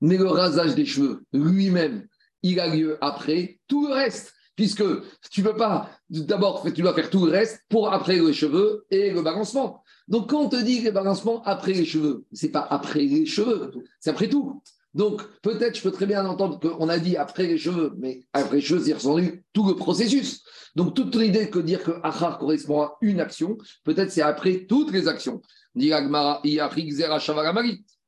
[0.00, 2.06] Mais le rasage des cheveux lui-même,
[2.42, 4.34] il a lieu après tout le reste.
[4.54, 4.84] Puisque
[5.30, 9.10] tu peux pas, d'abord, tu dois faire tout le reste pour après les cheveux et
[9.10, 9.82] le balancement.
[10.08, 13.70] Donc, quand on te dit le balancement après les cheveux, c'est pas après les cheveux,
[13.98, 14.62] c'est après tout.
[14.94, 18.56] Donc, peut-être, je peux très bien entendre qu'on a dit après les cheveux, mais après
[18.56, 20.42] les cheveux, c'est ressendu tout le processus.
[20.74, 24.92] Donc, toute l'idée que dire que Achar correspond à une action, peut-être c'est après toutes
[24.92, 25.40] les actions.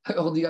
[0.07, 0.45] Alors, dit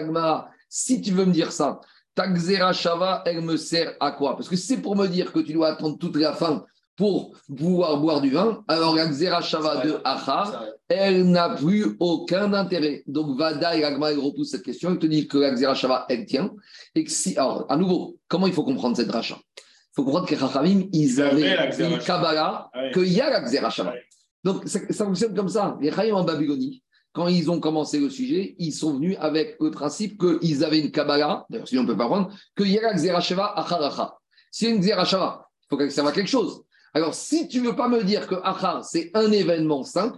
[0.67, 1.79] si tu veux me dire ça,
[2.15, 4.35] ta Shava, elle me sert à quoi?
[4.35, 6.65] Parce que c'est pour me dire que tu dois attendre toute la fin
[6.95, 12.53] pour pouvoir boire du vin, alors la Xera Shava de Achar, elle n'a plus aucun
[12.53, 13.03] intérêt.
[13.07, 14.91] Donc, Vada et Agma, il repousse cette question.
[14.91, 16.51] Il te dit que la Xera Shava, elle tient.
[16.93, 20.25] Et que si, alors, à nouveau, comment il faut comprendre cette rachat Il faut comprendre
[20.25, 23.91] que les Chachamim, ils Ils avaient une Kabbalah, Ah qu'il y a la Xera Shava.
[23.91, 24.03] Ouais.
[24.43, 25.77] Donc, ça, ça fonctionne comme ça.
[25.81, 26.81] Les Chachamim en Babylonie,
[27.11, 30.91] quand ils ont commencé le sujet, ils sont venus avec le principe qu'ils avaient une
[30.91, 33.81] Kabbalah, d'ailleurs, sinon on ne peut pas prendre, qu'il y a la Xera Shava Achar
[33.83, 34.21] Achar.
[34.51, 36.61] S'il y a une Xera Shava, il faut qu'elle serve à quelque chose.
[36.95, 40.17] Alors, si tu ne veux pas me dire que Achar, c'est un événement simple,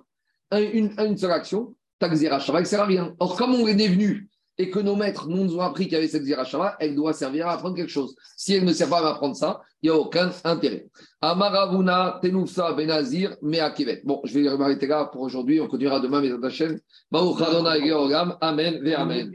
[0.52, 3.16] un- une, seule action, ta Xera Shava, elle ne sert à rien.
[3.20, 6.08] Or, comme on est venu et que nos maîtres nous ont appris qu'il y avait
[6.08, 8.16] cette Xera Shava, elle doit servir à apprendre quelque chose.
[8.36, 10.88] Si elle ne sert pas à m'apprendre ça, il n'y a aucun intérêt.
[11.22, 14.02] Amaravuna, Tenufsa, Benazir, Meakevet.
[14.04, 15.62] Bon, je vais m'arrêter là pour aujourd'hui.
[15.62, 16.80] On continuera demain, mes Hachem.
[17.12, 18.36] Baruch Adonai Georgam.
[18.42, 19.32] Amen, ve Amen.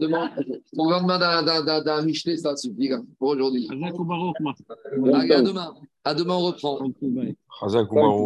[0.00, 0.30] Demain,
[0.78, 3.68] on va demander d'un- Michelet, ça suffit pour aujourd'hui.
[5.14, 5.74] Allez, à demain.
[6.04, 6.78] À demain, on reprend.